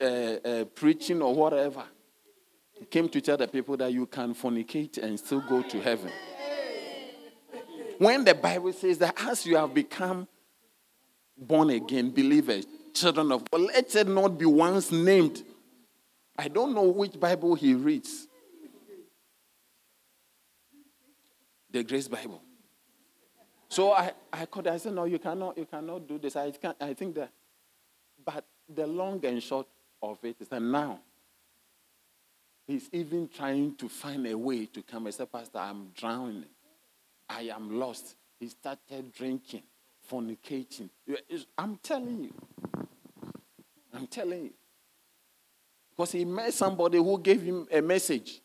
[0.02, 1.84] uh, uh, preaching or whatever.
[2.74, 6.12] He came to tell the people that you can fornicate and still go to heaven.
[7.99, 10.28] When the Bible says that as you have become
[11.38, 15.43] born again believers, children of God, let it not be once named.
[16.36, 18.28] I don't know which Bible he reads.
[21.70, 22.41] The Grace Bible.
[23.70, 26.36] So I, I called, I said, No, you cannot, you cannot do this.
[26.36, 27.32] I, can't, I think that.
[28.26, 29.68] But the long and short
[30.02, 30.99] of it is that now
[32.68, 36.45] he's even trying to find a way to come and say, Pastor, I'm drowning.
[37.30, 38.16] I am lost.
[38.39, 39.64] He started drinking,
[40.10, 40.89] fornicating.
[41.58, 42.34] I'm telling you.
[43.93, 44.54] I'm telling you.
[45.91, 48.41] Because he met somebody who gave him a message.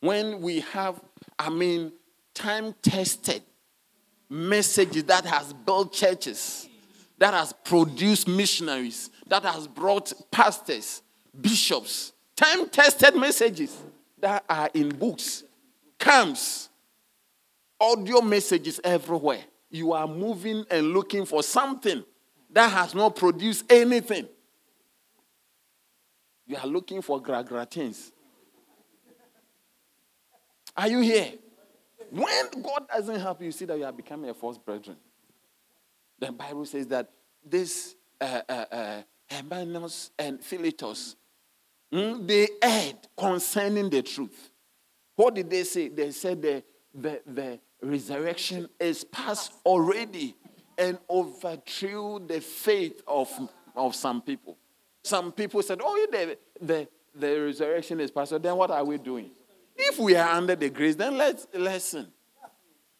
[0.00, 1.00] When we have,
[1.38, 1.92] I mean,
[2.32, 3.42] time tested
[4.28, 6.68] messages that has built churches,
[7.18, 11.02] that has produced missionaries, that has brought pastors,
[11.40, 13.76] bishops, time tested messages
[14.18, 15.44] that are in books,
[15.98, 16.68] camps,
[17.80, 19.44] audio messages everywhere.
[19.70, 22.04] You are moving and looking for something
[22.50, 24.28] that has not produced anything.
[26.46, 28.10] You are looking for gratins.
[30.76, 31.34] Are you here?
[32.10, 34.96] When God doesn't help you, you see that you are becoming a false brethren.
[36.18, 37.10] The Bible says that
[37.44, 41.16] this uh, uh, uh, Hymenaeus and Philetus,
[41.92, 44.50] mm, they erred concerning the truth.
[45.16, 45.88] What did they say?
[45.88, 46.62] They said the,
[46.94, 50.34] the, the resurrection is past already
[50.78, 53.30] and overthrew the faith of,
[53.76, 54.56] of some people.
[55.02, 58.40] Some people said, Oh, the, the, the resurrection is past.
[58.42, 59.30] Then what are we doing?
[59.76, 62.08] If we are under the grace, then let's listen.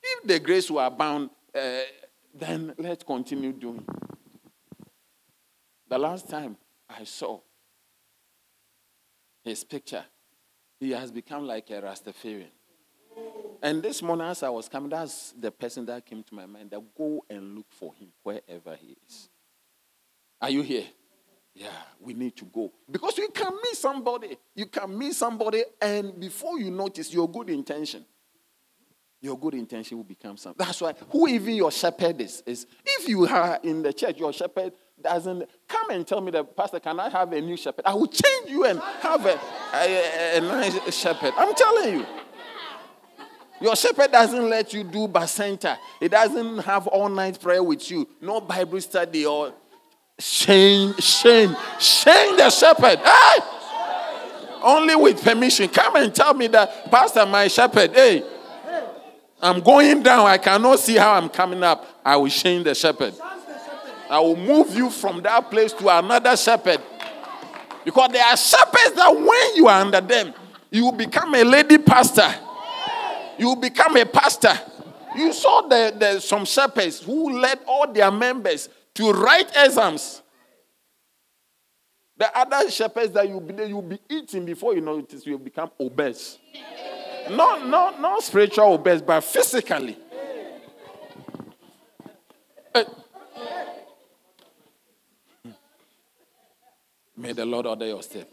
[0.02, 1.80] If the grace were bound, uh,
[2.34, 3.84] then let's continue doing.
[5.90, 6.56] The last time
[6.88, 7.40] I saw
[9.42, 10.04] his picture,
[10.78, 12.52] he has become like a Rastafarian.
[13.60, 16.70] And this morning, as I was coming, that's the person that came to my mind
[16.70, 19.28] that go and look for him wherever he is.
[20.40, 20.86] Are you here?
[21.54, 21.68] Yeah,
[21.98, 22.72] we need to go.
[22.88, 24.38] Because you can meet somebody.
[24.54, 28.04] You can meet somebody, and before you notice, your good intention,
[29.20, 30.64] your good intention will become something.
[30.64, 34.32] That's why who even your shepherd is, is if you are in the church, your
[34.32, 34.72] shepherd
[35.02, 37.84] doesn't come and tell me that, Pastor, can I have a new shepherd?
[37.84, 39.40] I will change you and have a,
[39.74, 41.32] a, a nice shepherd.
[41.36, 42.06] I'm telling you.
[43.60, 45.76] Your shepherd doesn't let you do bacenta.
[46.00, 48.08] He doesn't have all night prayer with you.
[48.20, 49.52] No Bible study or
[50.18, 52.98] shame, shame, shame the shepherd.
[52.98, 53.38] Hey!
[54.62, 55.68] Only with permission.
[55.68, 58.22] Come and tell me that, Pastor, my shepherd, hey,
[59.42, 60.26] I'm going down.
[60.26, 61.86] I cannot see how I'm coming up.
[62.04, 63.14] I will shame the shepherd.
[64.10, 66.80] I will move you from that place to another shepherd.
[67.84, 70.34] Because there are shepherds that when you are under them,
[70.70, 72.28] you will become a lady pastor.
[73.38, 74.52] You will become a pastor.
[75.16, 80.22] You saw the, the, some shepherds who led all their members to write exams.
[82.16, 85.70] The other shepherds that you'll be, you'll be eating before you know it, you'll become
[85.78, 86.36] obese.
[87.30, 89.96] Not, not, not spiritual obese, but physically.
[92.74, 92.84] Uh,
[97.20, 98.28] may the Lord order your step.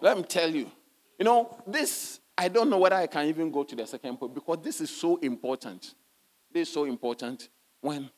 [0.00, 0.70] Let me tell you.
[1.18, 4.34] You know, this, I don't know whether I can even go to the second point
[4.34, 5.94] because this is so important.
[6.52, 7.48] This is so important
[7.80, 8.10] when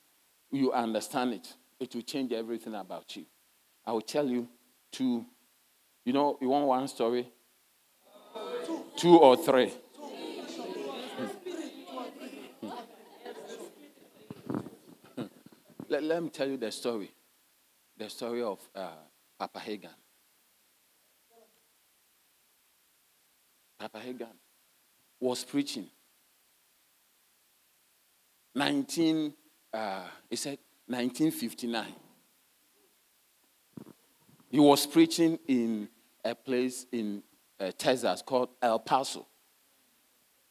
[0.50, 1.54] you understand it.
[1.78, 3.26] It will change everything about you.
[3.84, 4.48] I will tell you
[4.90, 5.26] two.
[6.04, 7.28] You know, you want one story?
[8.96, 9.72] Two or three?
[9.96, 11.26] Hmm.
[12.60, 12.70] Hmm.
[15.16, 15.22] Hmm.
[15.88, 17.10] let, let me tell you the story.
[17.98, 18.90] The story of uh,
[19.38, 19.90] Papa Hagin.
[23.78, 24.34] Papa Hagin
[25.20, 25.86] was preaching.
[28.54, 29.34] 19,
[29.72, 31.84] uh, he said 1959.
[34.48, 35.88] He was preaching in
[36.24, 37.22] a place in
[37.60, 39.26] uh, Texas called El Paso.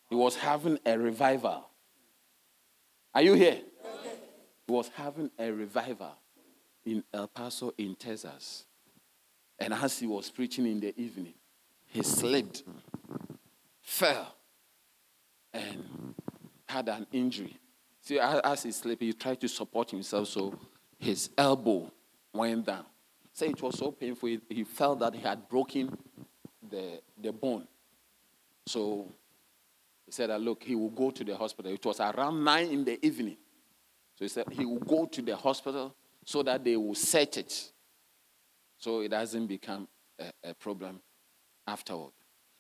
[0.10, 1.68] He was having a revival.
[3.14, 3.62] Are you here?
[4.68, 6.14] He was having a revival
[6.86, 8.66] in El Paso in Texas.
[9.60, 11.34] And as he was preaching in the evening,
[11.88, 12.64] he slipped,
[13.82, 14.36] fell,
[15.54, 16.14] and
[16.68, 17.58] had an injury.
[18.02, 20.54] See, as he slept, he tried to support himself, so
[21.00, 21.92] his elbow
[22.34, 22.86] went down.
[23.32, 25.98] Say it was so painful, he, felt that he had broken
[26.70, 27.68] the, the bone.
[28.66, 29.08] So
[30.06, 31.72] he said look, he will go to the hospital.
[31.72, 33.38] It was around 9 in the evening.
[34.16, 37.72] So he said he will go to the hospital so that they will set it
[38.78, 39.88] so it doesn't become
[40.20, 41.02] a, a problem.
[41.68, 42.12] afterward.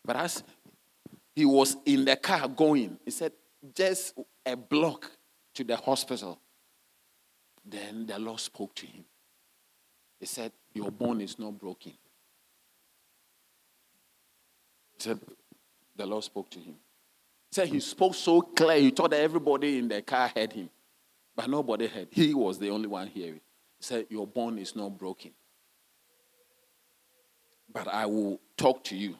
[0.03, 0.43] But as
[1.35, 3.31] he was in the car going, he said,
[3.75, 4.13] just
[4.45, 5.11] a block
[5.55, 6.39] to the hospital.
[7.65, 9.03] Then the Lord spoke to him.
[10.19, 11.91] He said, Your bone is not broken.
[11.91, 11.97] He
[14.99, 15.19] said,
[15.95, 16.75] The Lord spoke to him.
[17.49, 20.69] He said he spoke so clear, he thought that everybody in the car heard him.
[21.35, 22.07] But nobody heard.
[22.11, 23.41] He was the only one hearing.
[23.79, 25.31] He said, Your bone is not broken.
[27.71, 29.15] But I will talk to you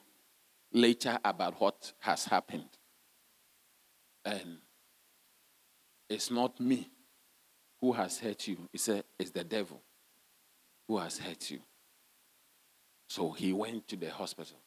[0.72, 2.68] later about what has happened.
[4.24, 4.58] And
[6.08, 6.88] it's not me
[7.80, 8.56] who has hurt you.
[8.72, 9.80] He said, It's the devil
[10.88, 11.60] who has hurt you.
[13.08, 14.58] So he went to the hospital.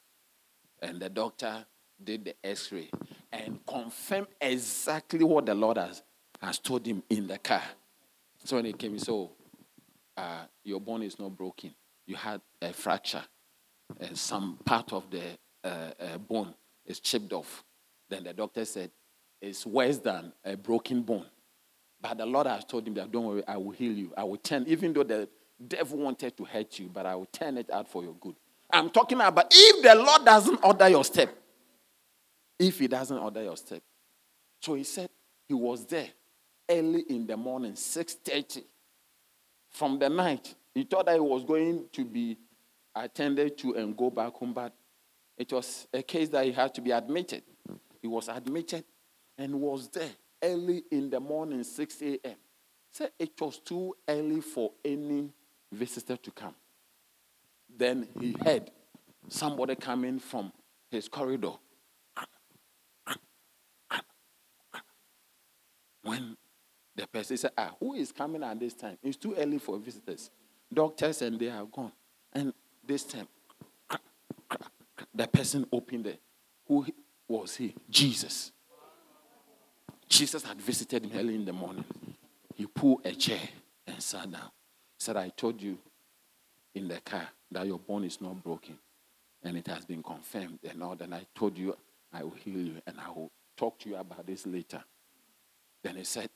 [0.81, 1.65] And the doctor
[2.01, 2.89] did the x ray
[3.31, 6.01] and confirmed exactly what the Lord has,
[6.41, 7.63] has told him in the car.
[8.45, 9.31] So when he came, he said, oh,
[10.15, 11.75] uh, Your bone is not broken.
[12.05, 13.23] You had a fracture,
[13.99, 15.23] and some part of the
[15.63, 16.53] uh, uh, bone
[16.85, 17.63] is chipped off.
[18.09, 18.91] Then the doctor said,
[19.41, 21.25] It's worse than a broken bone.
[22.01, 24.13] But the Lord has told him that, Don't worry, I will heal you.
[24.17, 25.27] I will turn, even though the
[25.67, 28.35] devil wanted to hurt you, but I will turn it out for your good.
[28.71, 31.35] I'm talking about if the Lord doesn't order your step.
[32.57, 33.81] If he doesn't order your step.
[34.61, 35.09] So he said
[35.47, 36.07] he was there
[36.69, 38.63] early in the morning, 6:30.
[39.69, 42.37] From the night, he thought that he was going to be
[42.95, 44.73] attended to and go back home, but
[45.37, 47.43] it was a case that he had to be admitted.
[48.01, 48.83] He was admitted
[49.37, 50.11] and was there
[50.43, 52.35] early in the morning, 6 a.m.
[52.91, 55.29] Said it was too early for any
[55.71, 56.55] visitor to come.
[57.77, 58.71] Then he heard
[59.27, 60.51] somebody coming from
[60.89, 61.53] his corridor.
[66.01, 66.35] When
[66.95, 68.97] the person said, Ah, who is coming at this time?
[69.03, 70.31] It's too early for visitors.
[70.73, 71.91] Doctors and they have gone.
[72.33, 72.53] And
[72.89, 73.27] this time,
[75.13, 76.19] the person opened it.
[76.67, 76.85] Who
[77.27, 77.75] was he?
[77.89, 78.51] Jesus.
[80.07, 81.85] Jesus had visited him early in the morning.
[82.55, 83.39] He pulled a chair
[83.85, 84.41] and sat down.
[84.97, 85.77] He said, I told you
[86.73, 88.77] in the car that your bone is not broken.
[89.43, 91.13] And it has been confirmed and all that.
[91.13, 91.77] I told you
[92.11, 94.83] I will heal you and I will talk to you about this later.
[95.83, 96.29] Then he said,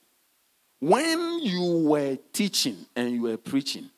[0.80, 3.90] When you were teaching and you were preaching,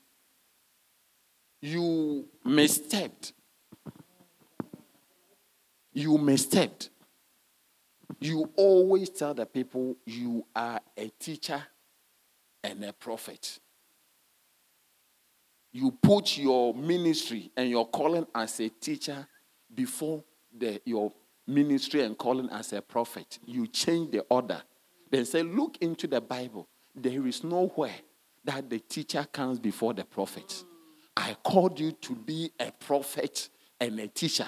[1.66, 3.34] you misstepped.
[5.94, 6.90] You misstepped.
[8.20, 11.62] You always tell the people you are a teacher
[12.64, 13.60] and a prophet.
[15.72, 19.28] You put your ministry and your calling as a teacher
[19.74, 20.24] before
[20.58, 21.12] the, your
[21.48, 23.40] ministry and calling as a prophet.
[23.46, 24.62] You change the order.
[25.12, 26.68] Then say, look into the Bible.
[26.94, 27.96] There is nowhere
[28.44, 30.64] that the teacher comes before the prophet.
[31.16, 33.50] I called you to be a prophet
[33.80, 34.48] and a teacher.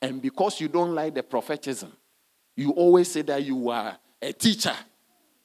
[0.00, 1.92] And because you don't like the prophetism,
[2.56, 4.74] you always say that you are a teacher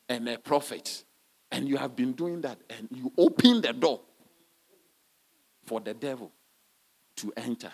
[0.10, 1.04] and a prophet.
[1.52, 2.58] And you have been doing that.
[2.70, 4.02] And you open the door
[5.66, 6.32] for the devil
[7.18, 7.72] to enter.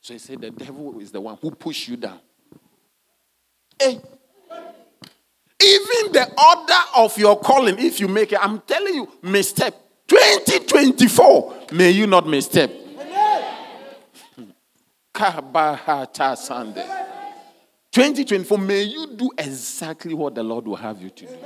[0.00, 2.20] So he said the devil is the one who pushed you down.
[3.78, 4.00] Hey.
[5.60, 9.74] Even the order of your calling, if you make it, I'm telling you, misstep.
[10.08, 12.70] 2024, may you not misstep.
[15.14, 16.86] Kabahata Sunday.
[17.92, 21.38] 2024, may you do exactly what the Lord will have you to do.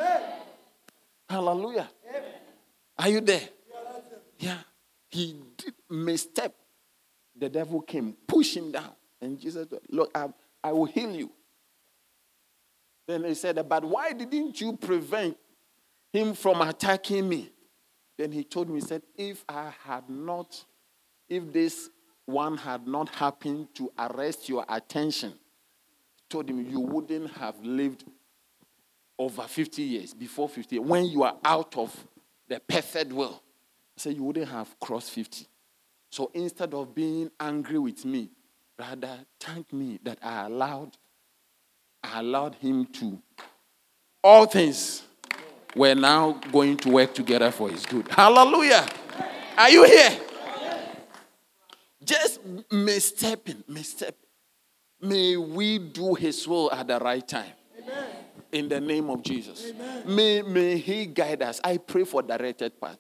[1.29, 1.89] Hallelujah.
[2.99, 3.49] Are you there?
[4.39, 4.59] Yeah.
[5.09, 6.55] He did misstep.
[7.37, 8.93] The devil came, push him down.
[9.21, 10.29] And Jesus said, Look, I,
[10.63, 11.31] I will heal you.
[13.07, 15.37] Then he said, But why didn't you prevent
[16.13, 17.51] him from attacking me?
[18.19, 20.65] Then he told me, He said, If I had not,
[21.29, 21.89] if this
[22.27, 25.35] one had not happened to arrest your attention,
[26.29, 28.05] told him you wouldn't have lived
[29.19, 31.95] over 50 years, before 50 when you are out of
[32.49, 33.43] the perfect will.
[33.97, 35.47] I said you wouldn't have crossed 50.
[36.11, 38.31] So instead of being angry with me,
[38.79, 40.97] rather thank me that I allowed
[42.05, 43.23] I allowed him to
[44.25, 45.03] all things
[45.75, 48.09] were now going to work together for his good.
[48.09, 48.87] Hallelujah.
[49.57, 50.19] Are you here?
[52.05, 54.15] Just misstepping, misstepping.
[55.01, 57.53] May we do his will at the right time.
[57.81, 58.05] Amen.
[58.53, 59.73] In the name of Jesus.
[60.07, 61.61] May, may he guide us.
[61.65, 62.99] I pray for directed path.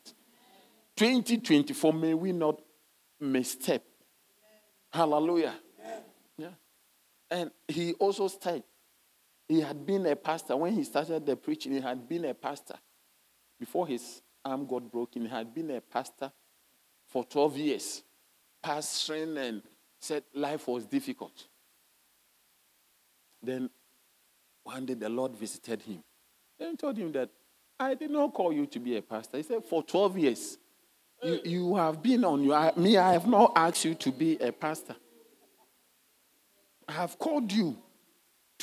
[0.97, 2.61] 2024, may we not
[3.21, 3.83] misstep.
[4.93, 5.55] Hallelujah.
[6.37, 6.49] Yeah.
[7.31, 8.63] And he also said,
[9.49, 10.57] he had been a pastor.
[10.57, 12.77] When he started the preaching, he had been a pastor.
[13.59, 16.33] Before his arm got broken, he had been a pastor
[17.07, 18.03] for 12 years,
[18.65, 19.63] pastoring and
[20.01, 21.47] said life was difficult.
[23.43, 23.71] Then
[24.65, 26.03] one day the Lord visited him
[26.59, 27.29] and told him that
[27.79, 29.37] I did not call you to be a pastor.
[29.37, 30.59] He said, For 12 years,
[31.23, 34.53] you, you have been on your me, I have not asked you to be a
[34.53, 34.97] pastor.
[36.89, 37.77] I have called you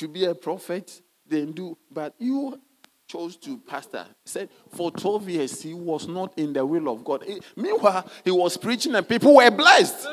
[0.00, 2.58] to be a prophet, then do, but you
[3.06, 4.06] chose to pastor.
[4.24, 7.24] He said, For 12 years, he was not in the will of God.
[7.54, 10.08] Meanwhile, he was preaching and people were blessed.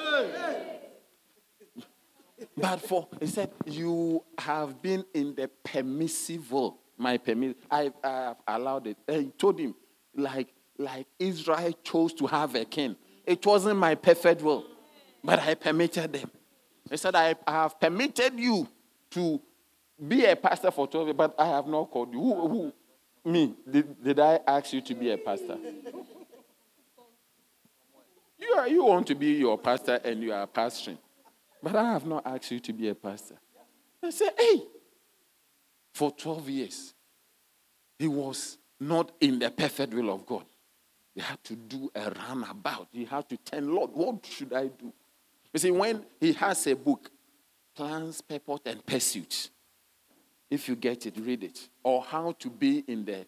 [2.58, 6.80] But for he said, you have been in the permissive will.
[6.98, 8.98] My permit, I, I have allowed it.
[9.08, 9.74] And he told him,
[10.16, 12.96] like, like Israel chose to have a king.
[13.26, 14.66] It wasn't my perfect will,
[15.24, 16.30] but I permitted them.
[16.90, 18.68] He said, I, I have permitted you
[19.12, 19.42] to
[20.06, 22.20] be a pastor for 12 years, but I have not called you.
[22.20, 22.74] Who, who?
[23.26, 23.56] Me.
[23.70, 25.58] Did, did I ask you to be a pastor?
[28.40, 30.98] You, are, you want to be your pastor and you are pastoring.
[31.62, 33.36] But I have not asked you to be a pastor.
[34.04, 34.64] I said, hey,
[35.94, 36.94] for 12 years,
[37.98, 40.46] he was not in the perfect will of God.
[41.16, 42.90] He had to do a runabout.
[42.92, 44.94] He had to tell Lord, what should I do?
[45.52, 47.10] You see, when he has a book,
[47.76, 49.50] Plans, Purpose, and Pursuit,
[50.50, 51.70] if you get it, read it.
[51.84, 53.26] Or how to be in the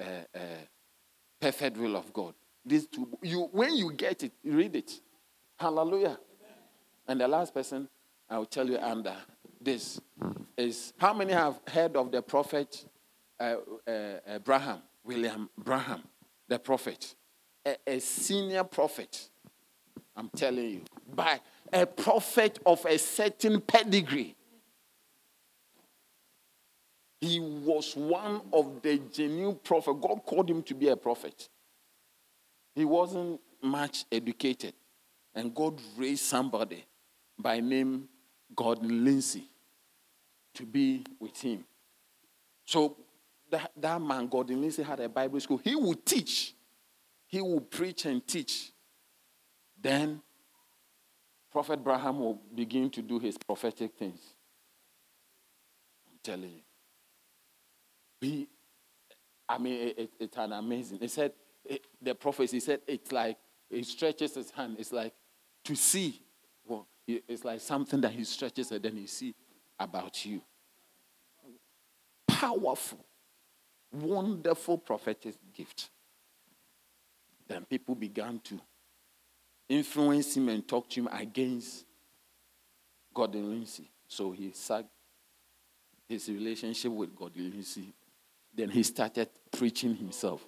[0.00, 0.04] uh,
[0.34, 0.38] uh,
[1.40, 2.34] perfect will of God.
[2.64, 5.00] These two, you, when you get it, read it.
[5.58, 6.18] Hallelujah.
[7.06, 7.88] And the last person
[8.30, 9.14] I will tell you under
[9.60, 10.00] this
[10.56, 12.84] is how many have heard of the prophet
[13.38, 13.56] uh,
[13.86, 13.90] uh,
[14.26, 16.02] Abraham, William Branham,
[16.48, 17.14] the prophet,
[17.66, 19.28] a, a senior prophet.
[20.16, 20.80] I'm telling you,
[21.14, 21.40] by
[21.72, 24.36] a prophet of a certain pedigree.
[27.22, 29.94] He was one of the genuine prophet.
[30.00, 31.48] God called him to be a prophet.
[32.74, 34.74] He wasn't much educated,
[35.32, 36.84] and God raised somebody
[37.38, 38.08] by name
[38.56, 39.44] Gordon Lindsay
[40.54, 41.64] to be with him.
[42.64, 42.96] So
[43.50, 45.60] that, that man, Gordon Lindsay, had a Bible school.
[45.62, 46.56] He would teach,
[47.28, 48.72] he would preach and teach.
[49.80, 50.20] Then
[51.52, 54.20] Prophet Abraham will begin to do his prophetic things.
[56.10, 56.62] I'm telling you.
[58.22, 58.48] He,
[59.48, 60.98] I mean, it, it- it's an amazing.
[61.00, 61.32] He said,
[61.64, 63.36] it, the prophecy said, it's like,
[63.68, 64.76] he stretches his hand.
[64.78, 65.12] It's like
[65.64, 66.22] to see.
[66.66, 69.34] Well, it's like something that he stretches and then you see
[69.78, 70.40] about you.
[72.28, 73.04] Powerful,
[73.92, 75.90] wonderful prophetic gift.
[77.48, 78.60] Then people began to
[79.68, 81.84] influence him and talk to him against
[83.14, 83.90] Gordon Lindsay.
[84.08, 84.88] So he sacked
[86.08, 87.92] his relationship with Gordon Lindsay.
[88.54, 90.44] Then he started preaching himself.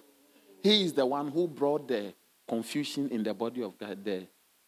[0.61, 2.13] He is the one who brought the
[2.47, 4.27] confusion in the body of God, the,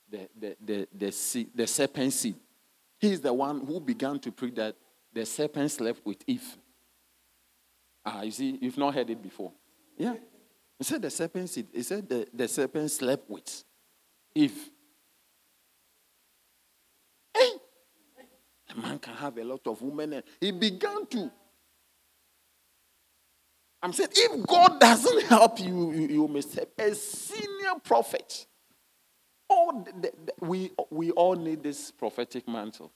[0.10, 2.36] the, the, the, the, the serpent seed.
[3.00, 4.76] He is the one who began to preach that
[5.14, 6.58] the serpent slept with Eve.
[8.06, 9.52] Ah, you see, you've not heard it before.
[9.98, 10.16] Yeah.
[10.78, 11.68] He said the serpent seed.
[11.74, 13.64] He said the, the serpent slept with
[14.34, 14.70] Eve.
[17.34, 17.50] Hey!
[18.70, 20.24] A man can have a lot of women.
[20.40, 21.32] He began to.
[23.82, 26.70] I'm saying, if God doesn't help you, you, you may step.
[26.80, 28.48] A senior prophet.
[29.50, 30.12] All the, the-
[30.46, 32.92] we, we all need this prophetic mantle.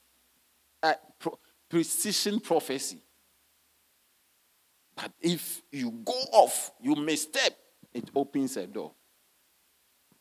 [0.82, 1.38] Uh, pro-
[1.70, 2.98] precision prophecy.
[4.96, 7.52] But if you go off, you may step,
[7.94, 8.92] it opens a door.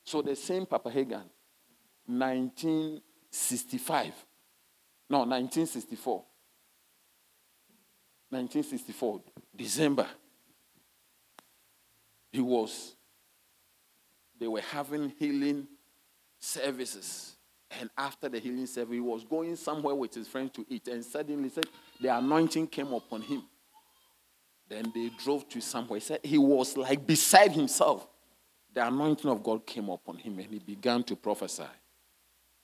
[0.05, 1.23] So the same Papa Hagin,
[2.05, 4.13] 1965,
[5.09, 6.15] no, 1964,
[8.29, 9.21] 1964,
[9.55, 10.07] December,
[12.31, 12.95] he was,
[14.39, 15.67] they were having healing
[16.39, 17.35] services.
[17.79, 20.87] And after the healing service, he was going somewhere with his friends to eat.
[20.87, 21.65] And suddenly said
[21.99, 23.43] the anointing came upon him.
[24.67, 25.99] Then they drove to somewhere.
[25.99, 28.07] He said he was like beside himself.
[28.73, 31.63] The anointing of God came upon him and he began to prophesy.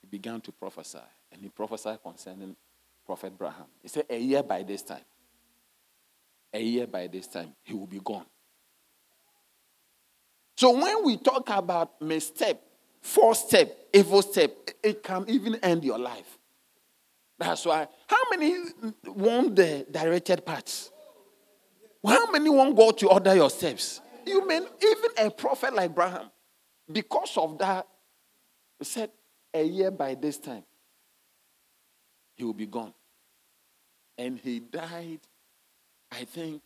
[0.02, 1.00] He began to prophesy.
[1.32, 2.56] And he prophesied concerning
[3.06, 3.66] Prophet Abraham.
[3.82, 5.04] He said, A year by this time,
[6.54, 8.26] a year by this time, he will be gone.
[10.58, 12.60] So when we talk about misstep,
[13.00, 14.52] false step, evil step,
[14.82, 16.40] it can even end your life.
[17.38, 17.88] That's why.
[18.08, 18.56] How many
[19.06, 20.90] want the directed paths?
[22.04, 24.02] How many want God to order your steps?
[24.26, 26.32] You mean even a prophet like Abraham,
[26.92, 27.88] because of that,
[28.82, 29.12] said
[29.54, 30.64] a year by this time,
[32.36, 32.94] he will be gone.
[34.18, 35.20] And he died,
[36.12, 36.64] I think,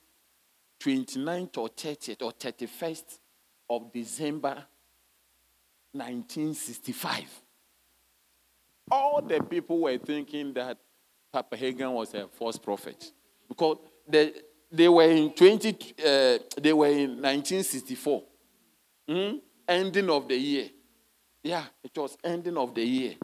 [0.82, 3.20] 29th or 30th or 31st
[3.76, 4.66] of December
[5.94, 7.24] 1965.
[8.92, 10.78] all the people were thinking that
[11.32, 13.12] Papa Hagin was a false prophet
[13.48, 14.34] because they,
[14.72, 18.24] they were in 20, uh, they were in 1964,
[19.08, 19.38] Hmm?
[19.68, 20.70] ending of the year.
[21.44, 23.16] Yeah, it was ending of the year.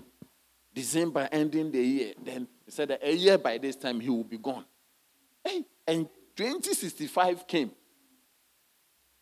[0.74, 2.14] December ending the year.
[2.24, 4.66] Then he said that a year by this time he will be gone.
[5.44, 7.72] Hey, and 2065 came.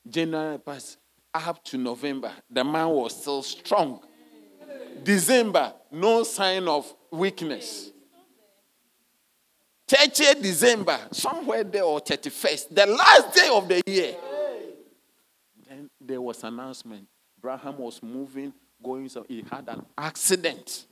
[0.07, 0.97] January passed
[1.35, 2.31] up to November.
[2.49, 3.99] The man was still strong.
[5.03, 7.91] December, no sign of weakness.
[9.87, 14.15] 30th December, somewhere there or 31st, the last day of the year.
[15.67, 17.07] Then there was announcement.
[17.37, 18.51] Abraham was moving,
[18.83, 20.87] going so he had an accident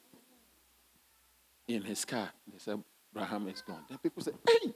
[1.68, 2.30] in his car.
[2.52, 2.84] They said,
[3.16, 3.84] Abraham is gone.
[3.89, 4.74] Then people said, Hey!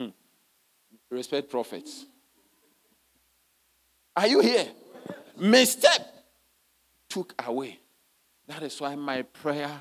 [0.00, 0.08] Hmm.
[1.10, 2.06] Respect prophets.
[4.16, 4.66] Are you here?
[5.36, 6.14] Misstep
[7.08, 7.78] took away.
[8.46, 9.80] That is why my prayer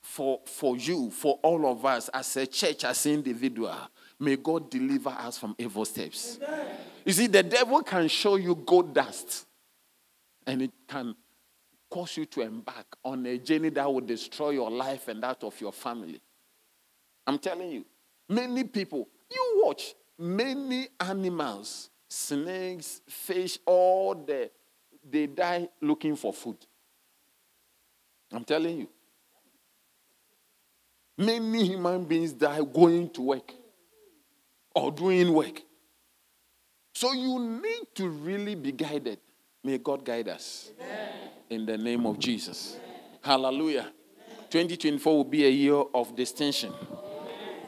[0.00, 3.74] for, for you, for all of us as a church, as an individual,
[4.20, 6.38] may God deliver us from evil steps.
[7.04, 9.46] You see, the devil can show you gold dust
[10.46, 11.16] and it can
[11.90, 15.58] cause you to embark on a journey that will destroy your life and that of
[15.60, 16.20] your family.
[17.26, 17.84] I'm telling you,
[18.28, 24.50] many people, you watch, many animals, snakes, fish, all the
[25.10, 26.56] they die looking for food.
[28.32, 28.88] I'm telling you.
[31.18, 33.52] Many human beings die going to work
[34.74, 35.60] or doing work.
[36.94, 39.18] So you need to really be guided.
[39.62, 40.70] May God guide us.
[40.80, 41.08] Amen.
[41.50, 42.76] In the name of Jesus.
[42.76, 43.18] Amen.
[43.22, 43.92] Hallelujah.
[44.50, 46.72] 2024 will be a year of distinction.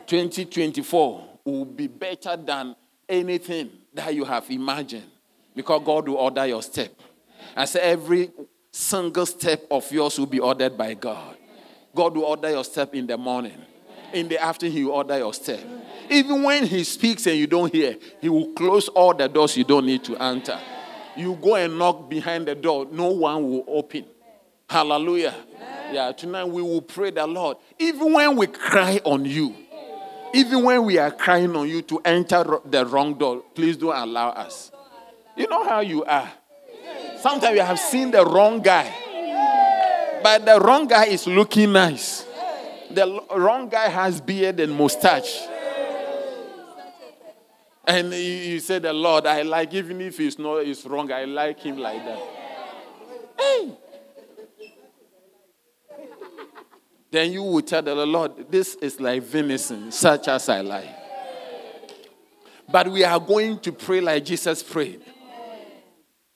[0.06, 2.74] 2024 will be better than
[3.08, 5.10] anything that you have imagined
[5.54, 6.92] because God will order your step.
[7.56, 8.30] I say every
[8.70, 11.36] single step of yours will be ordered by God.
[11.94, 13.56] God will order your step in the morning.
[14.12, 15.60] In the afternoon, He will order your step.
[16.10, 19.64] Even when He speaks and you don't hear, He will close all the doors you
[19.64, 20.58] don't need to enter.
[21.16, 24.04] You go and knock behind the door, no one will open.
[24.68, 25.34] Hallelujah.
[25.92, 27.56] Yeah, tonight we will pray the Lord.
[27.78, 29.54] Even when we cry on you,
[30.34, 34.30] even when we are crying on you to enter the wrong door, please don't allow
[34.30, 34.70] us.
[35.36, 36.32] You know how you are.
[37.18, 38.92] Sometimes you have seen the wrong guy,
[40.22, 42.24] but the wrong guy is looking nice.
[42.90, 45.42] The wrong guy has beard and mustache.
[47.86, 51.60] And you, say, The Lord, I like, even if it's not it's wrong, I like
[51.60, 52.18] him like that.
[53.38, 53.76] Hey!
[57.16, 60.94] Then you will tell the Lord, This is like venison, such as I like.
[62.70, 65.00] But we are going to pray like Jesus prayed.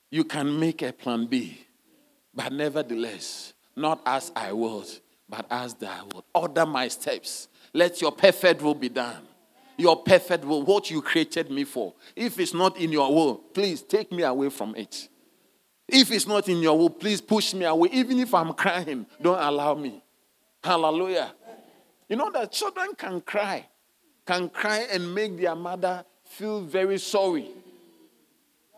[0.09, 1.67] You can make a plan B,
[2.33, 4.83] but nevertheless, not as I will,
[5.29, 6.25] but as thou wilt.
[6.33, 7.47] Order my steps.
[7.73, 9.21] Let your perfect will be done.
[9.77, 11.93] Your perfect will, what you created me for.
[12.15, 15.09] If it's not in your will, please take me away from it.
[15.87, 17.89] If it's not in your will, please push me away.
[17.93, 20.01] Even if I'm crying, don't allow me.
[20.63, 21.33] Hallelujah.
[22.07, 23.65] You know that children can cry,
[24.25, 27.49] can cry and make their mother feel very sorry.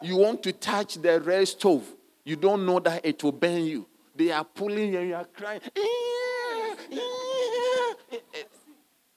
[0.02, 1.88] You want to touch the red stove,
[2.24, 3.88] you don't know that it will burn you.
[4.16, 5.62] They are pulling and you are crying.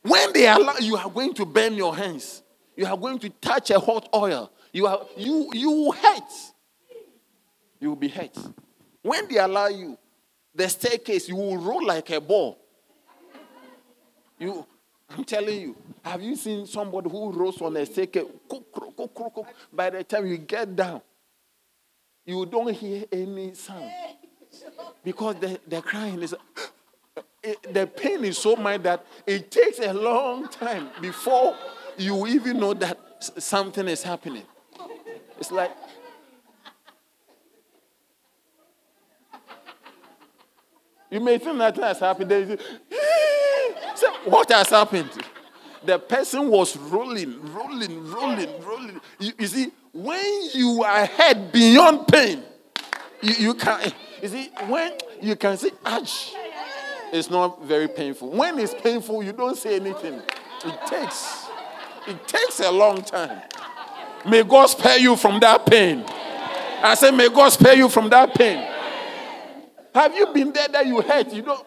[0.02, 2.42] When they allow, you are going to burn your hands.
[2.76, 4.50] You are going to touch a hot oil.
[4.72, 6.32] You are you you hurt.
[7.80, 8.36] You will be hurt.
[9.02, 9.98] When they allow you,
[10.56, 12.58] the staircase, you will roll like a ball.
[14.38, 14.66] You,
[15.10, 18.24] I'm telling you, have you seen somebody who rolls on a staircase?
[19.72, 21.00] By the time you get down,
[22.24, 23.90] you don't hear any sound
[25.04, 26.34] because the, the crying is
[27.70, 31.54] the pain is so much that it takes a long time before
[31.96, 34.42] you even know that something is happening.
[35.38, 35.70] It's like
[41.10, 42.58] you may think nothing has happened.
[43.94, 45.10] so what has happened?
[45.84, 49.00] The person was rolling, rolling, rolling, rolling.
[49.20, 52.42] You, you see, when you are hurt beyond pain,
[53.22, 54.92] you, you can you see when
[55.22, 56.34] you can say, "Ouch."
[57.12, 58.30] it's not very painful.
[58.30, 60.20] When it's painful, you don't say anything.
[60.64, 61.46] It takes,
[62.06, 63.40] it takes a long time.
[64.26, 66.04] May God spare you from that pain.
[66.06, 68.75] I say, may God spare you from that pain.
[69.96, 71.32] Have you been there that you hurt?
[71.32, 71.66] You don't.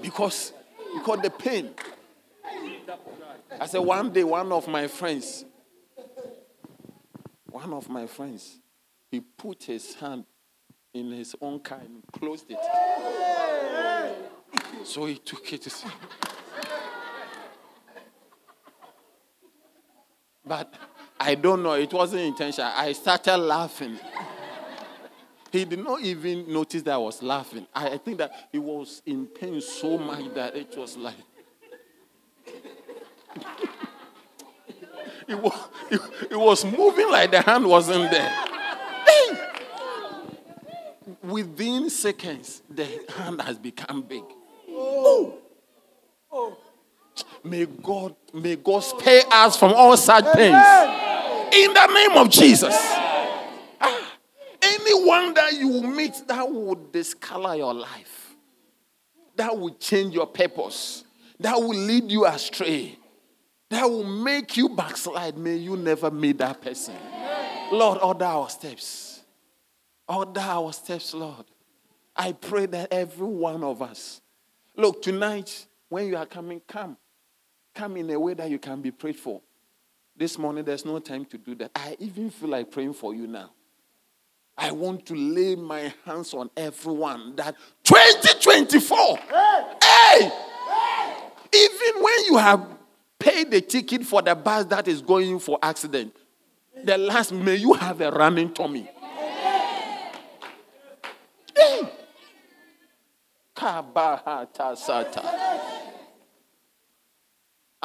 [0.00, 0.52] Because,
[0.94, 1.70] because the pain.
[3.60, 5.44] I said, one day, one of my friends,
[7.50, 8.60] one of my friends,
[9.10, 10.24] he put his hand
[10.92, 12.58] in his own car and closed it.
[14.84, 15.84] So he took it.
[20.46, 20.72] But
[21.18, 22.70] I don't know, it wasn't intentional.
[22.74, 23.98] I started laughing.
[25.54, 27.64] He did not even notice that I was laughing.
[27.72, 31.14] I, I think that he was in pain so much that it was like.
[35.28, 36.00] it, was, it,
[36.32, 38.44] it was moving like the hand wasn't there.
[41.22, 42.86] Within seconds, the
[43.16, 44.24] hand has become big.
[44.68, 45.38] Oh.
[46.32, 46.58] Oh.
[47.44, 50.56] May God, may God spare us from all such things.
[51.54, 52.74] In the name of Jesus.
[53.80, 54.12] Ah,
[54.62, 58.34] anyone that you meet that would discolor your life,
[59.36, 61.04] that will change your purpose,
[61.38, 62.98] that will lead you astray,
[63.70, 66.96] that will make you backslide, may you never meet that person.
[67.70, 69.22] Lord, order our steps.
[70.08, 71.44] Order our steps, Lord.
[72.16, 74.20] I pray that every one of us,
[74.76, 76.96] look, tonight, when you are coming, come
[77.74, 79.40] come in a way that you can be prayed for.
[80.16, 81.72] This morning, there's no time to do that.
[81.74, 83.50] I even feel like praying for you now.
[84.56, 90.32] I want to lay my hands on everyone that 2024, hey, hey,
[91.52, 92.64] even when you have
[93.18, 96.14] paid the ticket for the bus that is going for accident,
[96.84, 98.88] the last may you have a running tummy.
[101.56, 101.90] Hey.
[103.56, 105.53] Kabahata sata.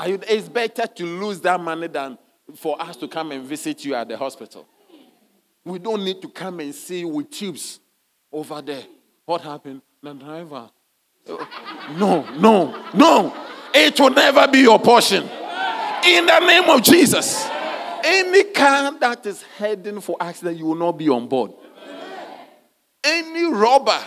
[0.06, 2.18] It's better to lose that money than
[2.56, 4.68] for us to come and visit you at the hospital.
[5.64, 7.80] We don't need to come and see you with tubes
[8.32, 8.84] over there.
[9.26, 9.82] What happened?
[10.02, 10.70] The driver.
[11.97, 13.45] No, no, no.
[13.74, 15.24] It will never be your portion.
[15.24, 17.47] In the name of Jesus.
[18.04, 21.52] Any car that is heading for accident, you will not be on board.
[23.04, 24.02] Any robber,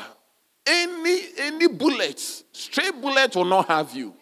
[0.67, 4.15] any any bullets, stray bullets will not have you.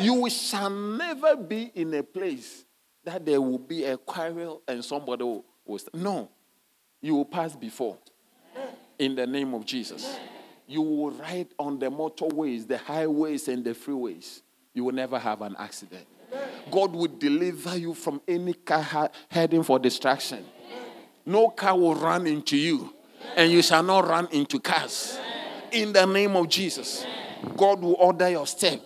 [0.00, 2.64] You shall never be in a place
[3.04, 5.44] that there will be a quarrel and somebody will.
[5.64, 6.30] will no.
[7.00, 7.96] You will pass before.
[8.98, 10.18] In the name of Jesus.
[10.66, 14.42] You will ride on the motorways, the highways, and the freeways.
[14.74, 16.06] You will never have an accident.
[16.70, 20.44] God will deliver you from any car heading for destruction.
[21.24, 22.92] No car will run into you,
[23.36, 25.18] and you shall not run into cars.
[25.72, 27.06] In the name of Jesus,
[27.56, 28.80] God will order your step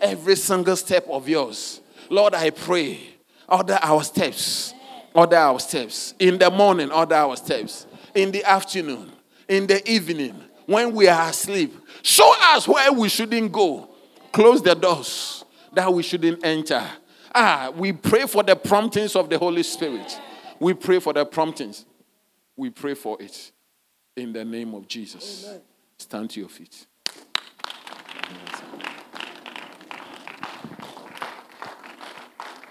[0.00, 1.80] every single step of yours.
[2.10, 3.00] Lord, I pray,
[3.48, 4.74] order our steps,
[5.14, 6.14] order our steps.
[6.18, 7.86] In the morning, order our steps.
[8.14, 9.10] In the afternoon,
[9.48, 10.34] in the evening,
[10.66, 13.88] when we are asleep, show us where we shouldn't go.
[14.32, 16.84] Close the doors that we shouldn't enter.
[17.34, 20.18] Ah, we pray for the promptings of the Holy Spirit.
[20.60, 21.84] We pray for the promptings.
[22.56, 23.52] We pray for it
[24.16, 25.44] in the name of Jesus.
[25.46, 25.60] Amen.
[25.98, 26.86] Stand to your feet.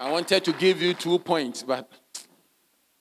[0.04, 1.90] I wanted to give you two points, but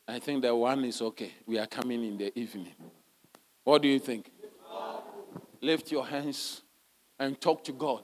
[0.08, 1.34] I think that one is okay.
[1.46, 2.72] We are coming in the evening.
[3.66, 4.32] What do you think?
[5.60, 6.62] Lift your hands
[7.20, 8.04] and talk to God.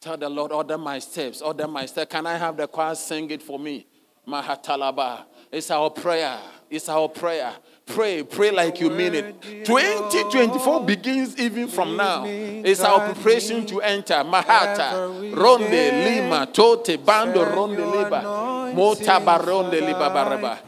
[0.00, 2.12] Tell the Lord, order my steps, order my steps.
[2.12, 3.88] Can I have the choir sing it for me?
[4.28, 5.24] Mahatalaba.
[5.50, 6.38] It's our prayer.
[6.70, 7.52] It's our prayer.
[7.94, 9.64] Pray, pray like you mean it.
[9.64, 12.24] 2024 begins even from now.
[12.26, 18.22] It's our preparation to enter Mahata, Ronde, Lima, Tote, Bando, Ronde, Liba,
[18.74, 20.58] Motaba, Ronde, Liba, Baraba,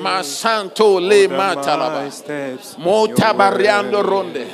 [0.00, 2.08] Masanto, Le Matalaba,
[2.78, 4.46] Motabariando, Ronde.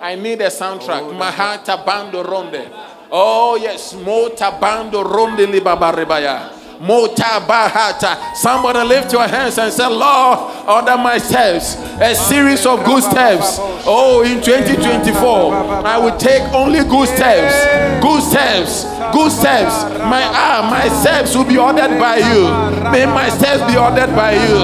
[0.00, 1.12] I need a soundtrack.
[1.12, 2.70] Mahata, Bando, Ronde.
[3.10, 6.57] Oh, yes, Mota, Motabando, Ronde, Liba, Barabaya.
[6.80, 8.34] Mota Bahata.
[8.34, 11.76] Somebody lift your hands and say, Lord, order my steps.
[12.00, 13.58] A series of good steps.
[13.86, 15.54] Oh, in 2024,
[15.84, 17.54] I will take only good steps.
[18.02, 18.84] Good steps.
[19.12, 19.74] Good steps.
[19.98, 22.48] My ah, my steps will be ordered by you.
[22.92, 24.58] May my steps be ordered by you.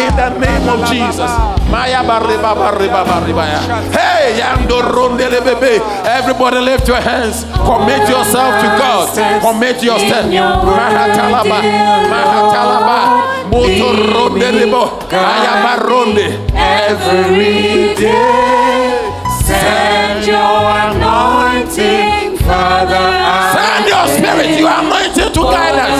[0.00, 1.59] In the name of Jesus.
[1.70, 3.60] Maya bariba bariba baribaya.
[3.94, 5.80] Hey, yando rondele bebe.
[6.04, 7.44] Everybody lift your hands.
[7.54, 9.08] Commit yourself to God.
[9.40, 10.26] Commit your steps.
[10.28, 11.58] Mahatalaba.
[12.10, 12.98] Mahatalaba.
[13.50, 14.98] Motorondelibo.
[15.10, 16.26] Ayabaronde.
[16.54, 18.98] Every day.
[19.46, 23.06] Send your anointing, Father.
[23.54, 24.99] Send your spirit, your anointing
[25.50, 25.98] Guide us.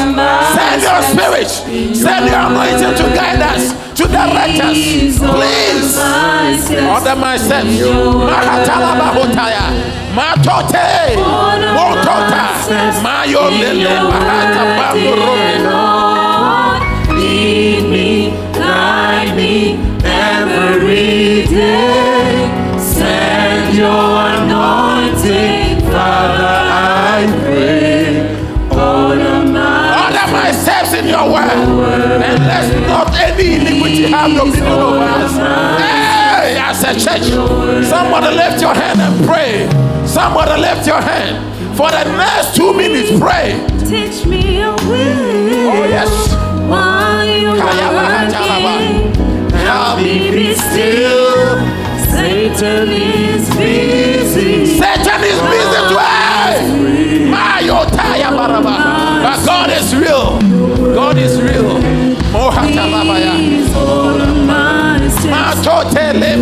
[0.54, 1.50] Send your spirit.
[1.96, 3.62] Send your anointing to guide us,
[3.98, 4.78] to direct us.
[5.18, 5.98] Please.
[6.94, 7.68] Order myself.
[8.30, 9.66] Mahatala Bahutaya.
[10.14, 10.90] Matote.
[11.76, 12.46] Motota.
[13.02, 13.94] Mayo Lele.
[14.10, 15.50] Mahata Bamburumi.
[17.20, 18.08] Lead me,
[18.54, 19.54] guide me
[20.04, 22.48] every day.
[22.78, 27.59] Send your anointing, Father, I pray.
[31.56, 35.32] And let not any iniquity have dominion over us.
[35.80, 37.26] Hey, as a church,
[37.86, 39.68] somebody lift your hand and pray.
[40.06, 41.48] Somebody lift your hand.
[41.76, 43.58] For the next two minutes, pray.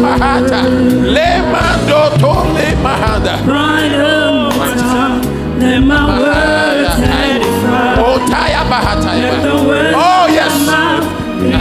[0.09, 0.61] mahata.
[1.15, 3.35] Lemando to le mahanda.
[8.01, 8.19] Oh,
[9.95, 10.57] oh yes.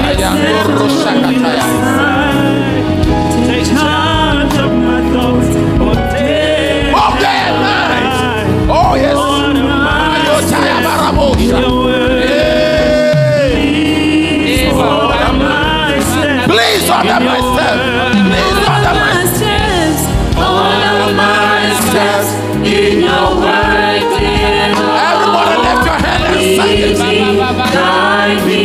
[0.08, 1.66] Ayandoro shakataya.
[3.48, 3.72] Take
[4.64, 5.52] of my thoughts.
[7.00, 8.18] Of their minds.
[17.18, 17.87] Myself.
[24.28, 26.98] Everybody lift your hand and sing it.
[27.74, 28.62] Guide me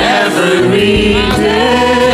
[0.00, 1.12] every
[1.42, 2.11] day.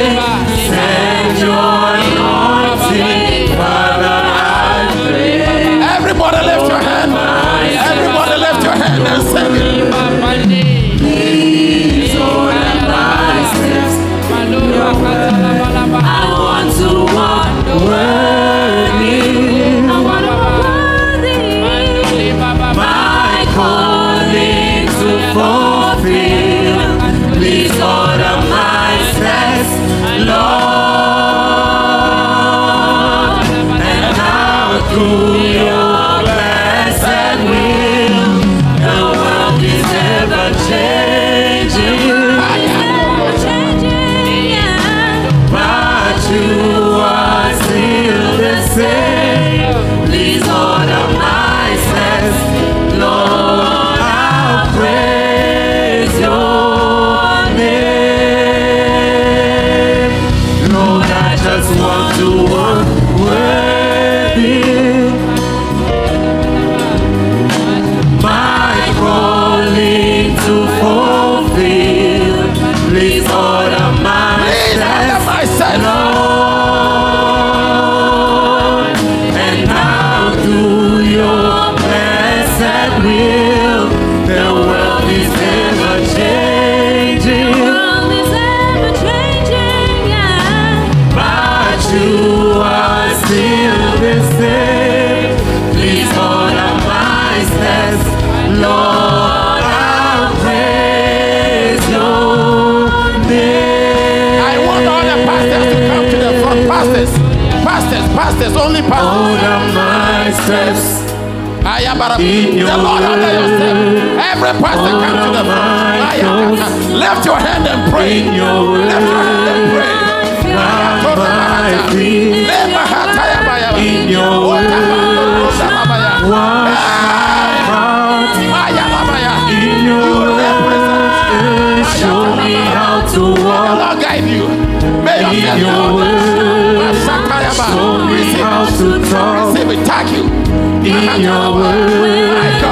[141.17, 142.63] your word.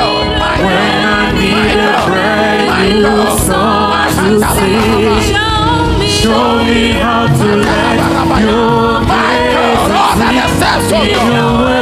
[0.64, 7.98] When I need a brand new song to sing, show me how to let
[8.40, 9.00] your
[10.88, 11.76] grace your word.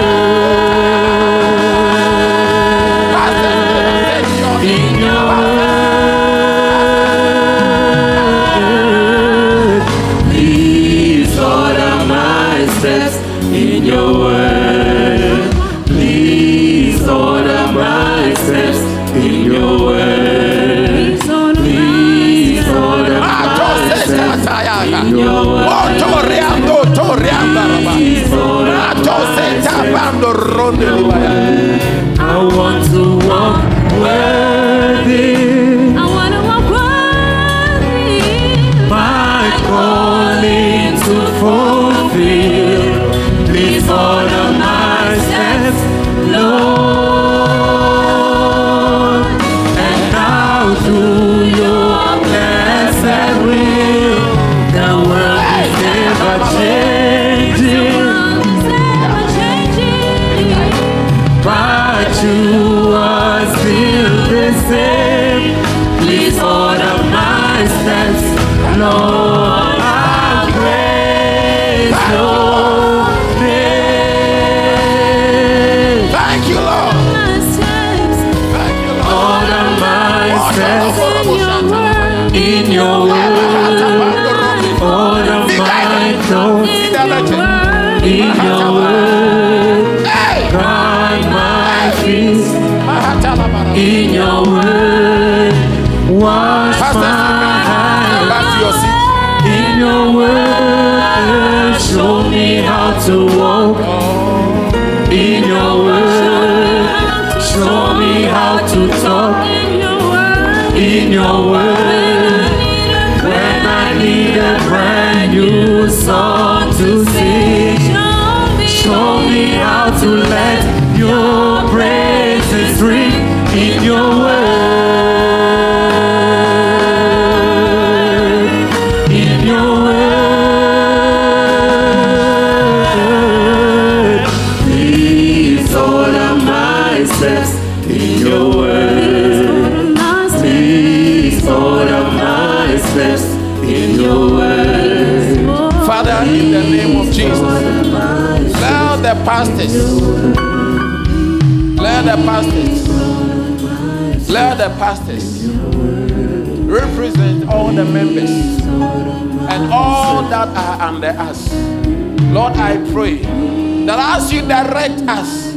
[164.88, 165.54] Direct us,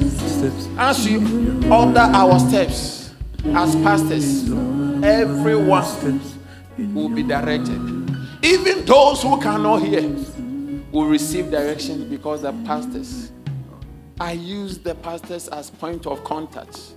[0.78, 1.20] as you
[1.70, 3.14] order our steps
[3.48, 4.50] as pastors,
[5.04, 6.22] everyone
[6.94, 7.82] will be directed.
[8.42, 10.02] Even those who cannot hear
[10.92, 13.32] will receive direction because the pastors.
[14.20, 16.94] I use the pastors as point of contact.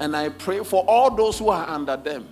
[0.00, 2.28] And I pray for all those who are under them.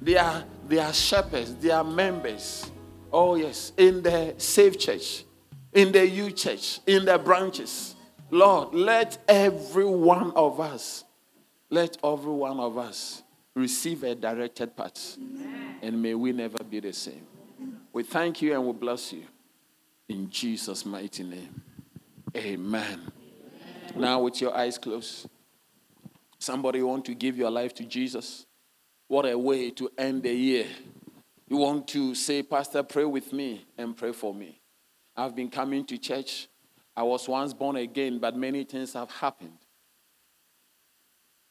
[0.00, 2.70] They are, they are shepherds, they are members.
[3.12, 5.24] Oh, yes, in the Safe Church,
[5.72, 7.91] in the U Church, in the branches.
[8.32, 11.04] Lord, let every one of us,
[11.68, 13.22] let every one of us
[13.54, 15.18] receive a directed path.
[15.82, 17.26] And may we never be the same.
[17.92, 19.24] We thank you and we bless you.
[20.08, 21.62] In Jesus' mighty name.
[22.34, 23.12] Amen.
[23.94, 25.28] Now, with your eyes closed,
[26.38, 28.46] somebody want to give your life to Jesus?
[29.08, 30.66] What a way to end the year.
[31.48, 34.58] You want to say, Pastor, pray with me and pray for me.
[35.14, 36.48] I've been coming to church.
[36.96, 39.58] I was once born again, but many things have happened.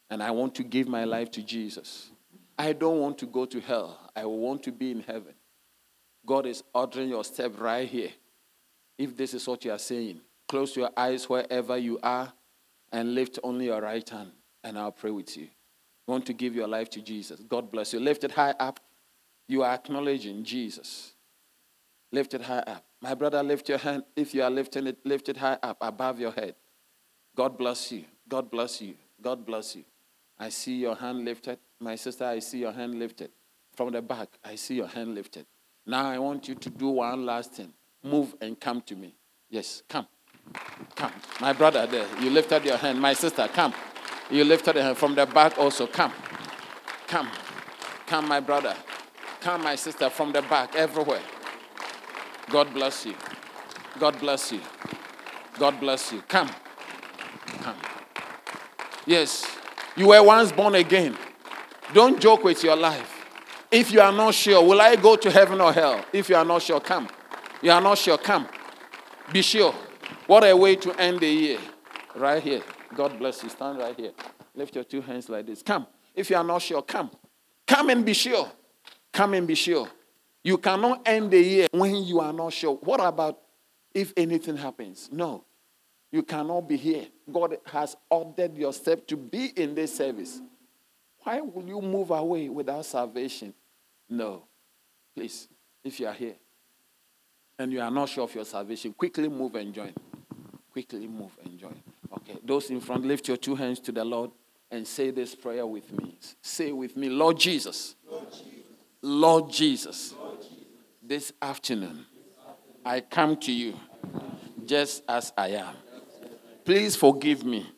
[0.10, 2.12] And I want to give my life to Jesus.
[2.58, 3.98] I don't want to go to hell.
[4.16, 5.34] I want to be in heaven.
[6.26, 8.12] God is ordering your step right here.
[8.98, 12.32] If this is what you are saying, close your eyes wherever you are
[12.92, 14.32] and lift only your right hand,
[14.64, 15.48] and I'll pray with you.
[16.08, 17.40] Want to give your life to Jesus.
[17.40, 18.00] God bless you.
[18.00, 18.80] Lift it high up.
[19.48, 21.14] You are acknowledging Jesus.
[22.12, 22.84] Lift it high up.
[23.02, 24.04] My brother, lift your hand.
[24.16, 26.56] If you are lifting it, lift it high up above your head.
[27.36, 28.04] God bless you.
[28.28, 28.96] God bless you.
[29.22, 29.84] God bless you.
[30.38, 31.60] I see your hand lifted.
[31.80, 33.32] My sister, I see your hand lifted.
[33.76, 35.46] From the back, I see your hand lifted.
[35.86, 37.74] Now I want you to do one last thing.
[38.04, 39.16] Move and come to me.
[39.50, 40.08] Yes, come.
[40.96, 41.12] Come.
[41.40, 43.00] My brother there, you lifted your hand.
[43.00, 43.74] My sister, come.
[44.30, 45.88] You lifted your hand from the back also.
[45.88, 46.14] Come.
[47.08, 47.30] Come.
[48.08, 48.76] Come, my brother.
[49.40, 51.22] Come, my sister, from the back, everywhere.
[52.52, 53.16] God bless you.
[54.00, 54.60] God bless you.
[55.58, 56.22] God bless you.
[56.24, 56.50] Come.
[57.62, 57.78] Come.
[59.06, 59.46] Yes,
[59.96, 61.18] you were once born again.
[61.94, 63.26] Don't joke with your life.
[63.72, 66.04] If you are not sure, will I go to heaven or hell?
[66.12, 67.08] If you are not sure, come.
[67.62, 68.48] You are not sure, come.
[69.32, 69.74] Be sure.
[70.28, 71.60] What a way to end the year.
[72.16, 72.62] Right here.
[72.96, 73.50] God bless you.
[73.50, 74.12] Stand right here.
[74.56, 75.62] Lift your two hands like this.
[75.62, 75.88] Come.
[76.14, 77.12] If you are not sure, come.
[77.66, 78.52] Come and be sure.
[79.14, 79.88] Come and be sure.
[80.44, 82.76] You cannot end the year when you are not sure.
[82.76, 83.40] What about
[83.94, 85.10] if anything happens?
[85.12, 85.44] No.
[86.12, 87.08] You cannot be here.
[87.32, 90.42] God has ordered your step to be in this service.
[91.24, 93.54] Why will you move away without salvation?
[94.10, 94.44] No.
[95.16, 95.48] Please,
[95.84, 96.36] if you are here
[97.60, 99.94] and you are not sure of your salvation, quickly move and join.
[100.72, 101.80] Quickly move and join.
[102.14, 102.40] Okay.
[102.44, 104.32] Those in front, lift your two hands to the Lord
[104.72, 106.18] and say this prayer with me.
[106.42, 107.96] Say with me, Lord Jesus.
[109.02, 110.14] Lord Jesus.
[111.12, 112.06] This afternoon,
[112.86, 113.78] I come to you
[114.66, 115.76] just as I am.
[116.64, 117.70] Please forgive me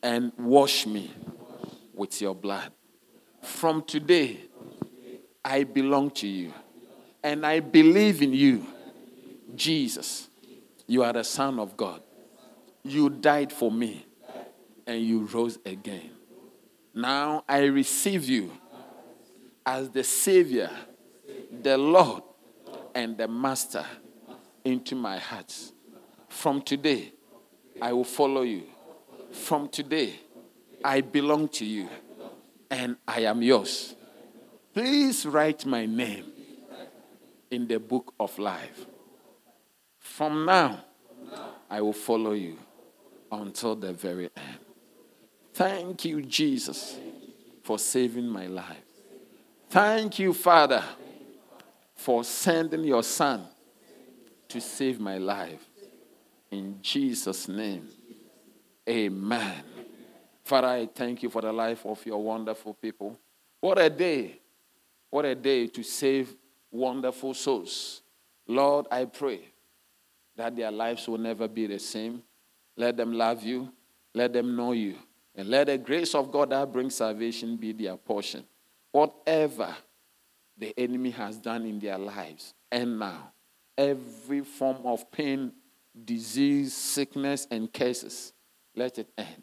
[0.00, 1.12] and wash me
[1.92, 2.70] with your blood.
[3.42, 4.42] From today,
[5.44, 6.54] I belong to you
[7.20, 8.64] and I believe in you.
[9.56, 10.28] Jesus,
[10.86, 12.00] you are the Son of God.
[12.84, 14.06] You died for me
[14.86, 16.10] and you rose again.
[16.94, 18.52] Now I receive you
[19.66, 20.70] as the Savior,
[21.50, 22.22] the Lord,
[22.96, 23.84] and the master
[24.64, 25.54] into my heart.
[26.28, 27.12] From today,
[27.80, 28.62] I will follow you.
[29.32, 30.18] From today,
[30.82, 31.90] I belong to you
[32.70, 33.94] and I am yours.
[34.72, 36.24] Please write my name
[37.50, 38.86] in the book of life.
[39.98, 40.82] From now,
[41.68, 42.56] I will follow you
[43.30, 44.58] until the very end.
[45.52, 46.96] Thank you, Jesus,
[47.62, 48.84] for saving my life.
[49.68, 50.82] Thank you, Father,
[51.96, 53.46] for sending your Son
[54.48, 55.66] to save my life.
[56.50, 57.88] In Jesus' name,
[58.88, 59.64] amen.
[60.44, 63.18] Father, I thank you for the life of your wonderful people.
[63.60, 64.40] What a day!
[65.10, 66.34] What a day to save
[66.70, 68.02] wonderful souls.
[68.46, 69.40] Lord, I pray
[70.36, 72.22] that their lives will never be the same.
[72.76, 73.72] Let them love you,
[74.14, 74.96] let them know you,
[75.34, 78.44] and let the grace of God that brings salvation be their portion.
[78.92, 79.74] Whatever
[80.56, 83.32] the enemy has done in their lives, and now,
[83.76, 85.52] every form of pain,
[86.04, 88.32] disease, sickness, and curses,
[88.74, 89.42] let it end.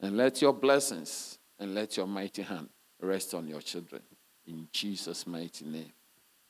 [0.00, 2.70] And let your blessings and let your mighty hand
[3.00, 4.02] rest on your children.
[4.46, 5.92] In Jesus' mighty name.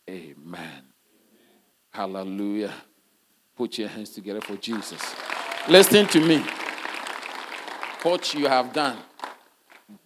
[0.09, 0.85] Amen.
[1.91, 2.73] Hallelujah.
[3.57, 5.03] Put your hands together for Jesus.
[5.69, 6.45] Listen to me.
[8.03, 8.99] What you have done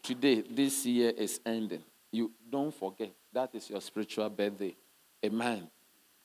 [0.03, 1.85] today, this year is ending.
[2.11, 4.75] You don't forget that is your spiritual birthday.
[5.25, 5.69] Amen.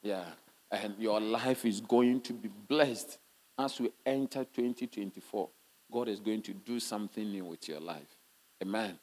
[0.02, 0.24] Yeah.
[0.72, 3.18] And your life is going to be blessed
[3.58, 5.50] as we enter 2024.
[5.92, 8.18] God is going to do something new with your life.
[8.62, 8.98] Amen.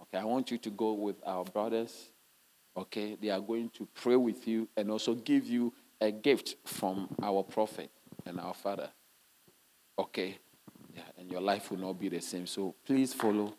[0.00, 2.10] Okay, I want you to go with our brothers.
[2.76, 7.08] Okay, they are going to pray with you and also give you a gift from
[7.22, 7.90] our prophet
[8.26, 8.90] and our father.
[9.98, 10.38] Okay,
[10.94, 12.46] yeah, and your life will not be the same.
[12.46, 13.54] So please follow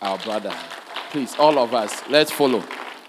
[0.00, 0.54] our brother.
[1.10, 2.62] Please, all of us, let's follow.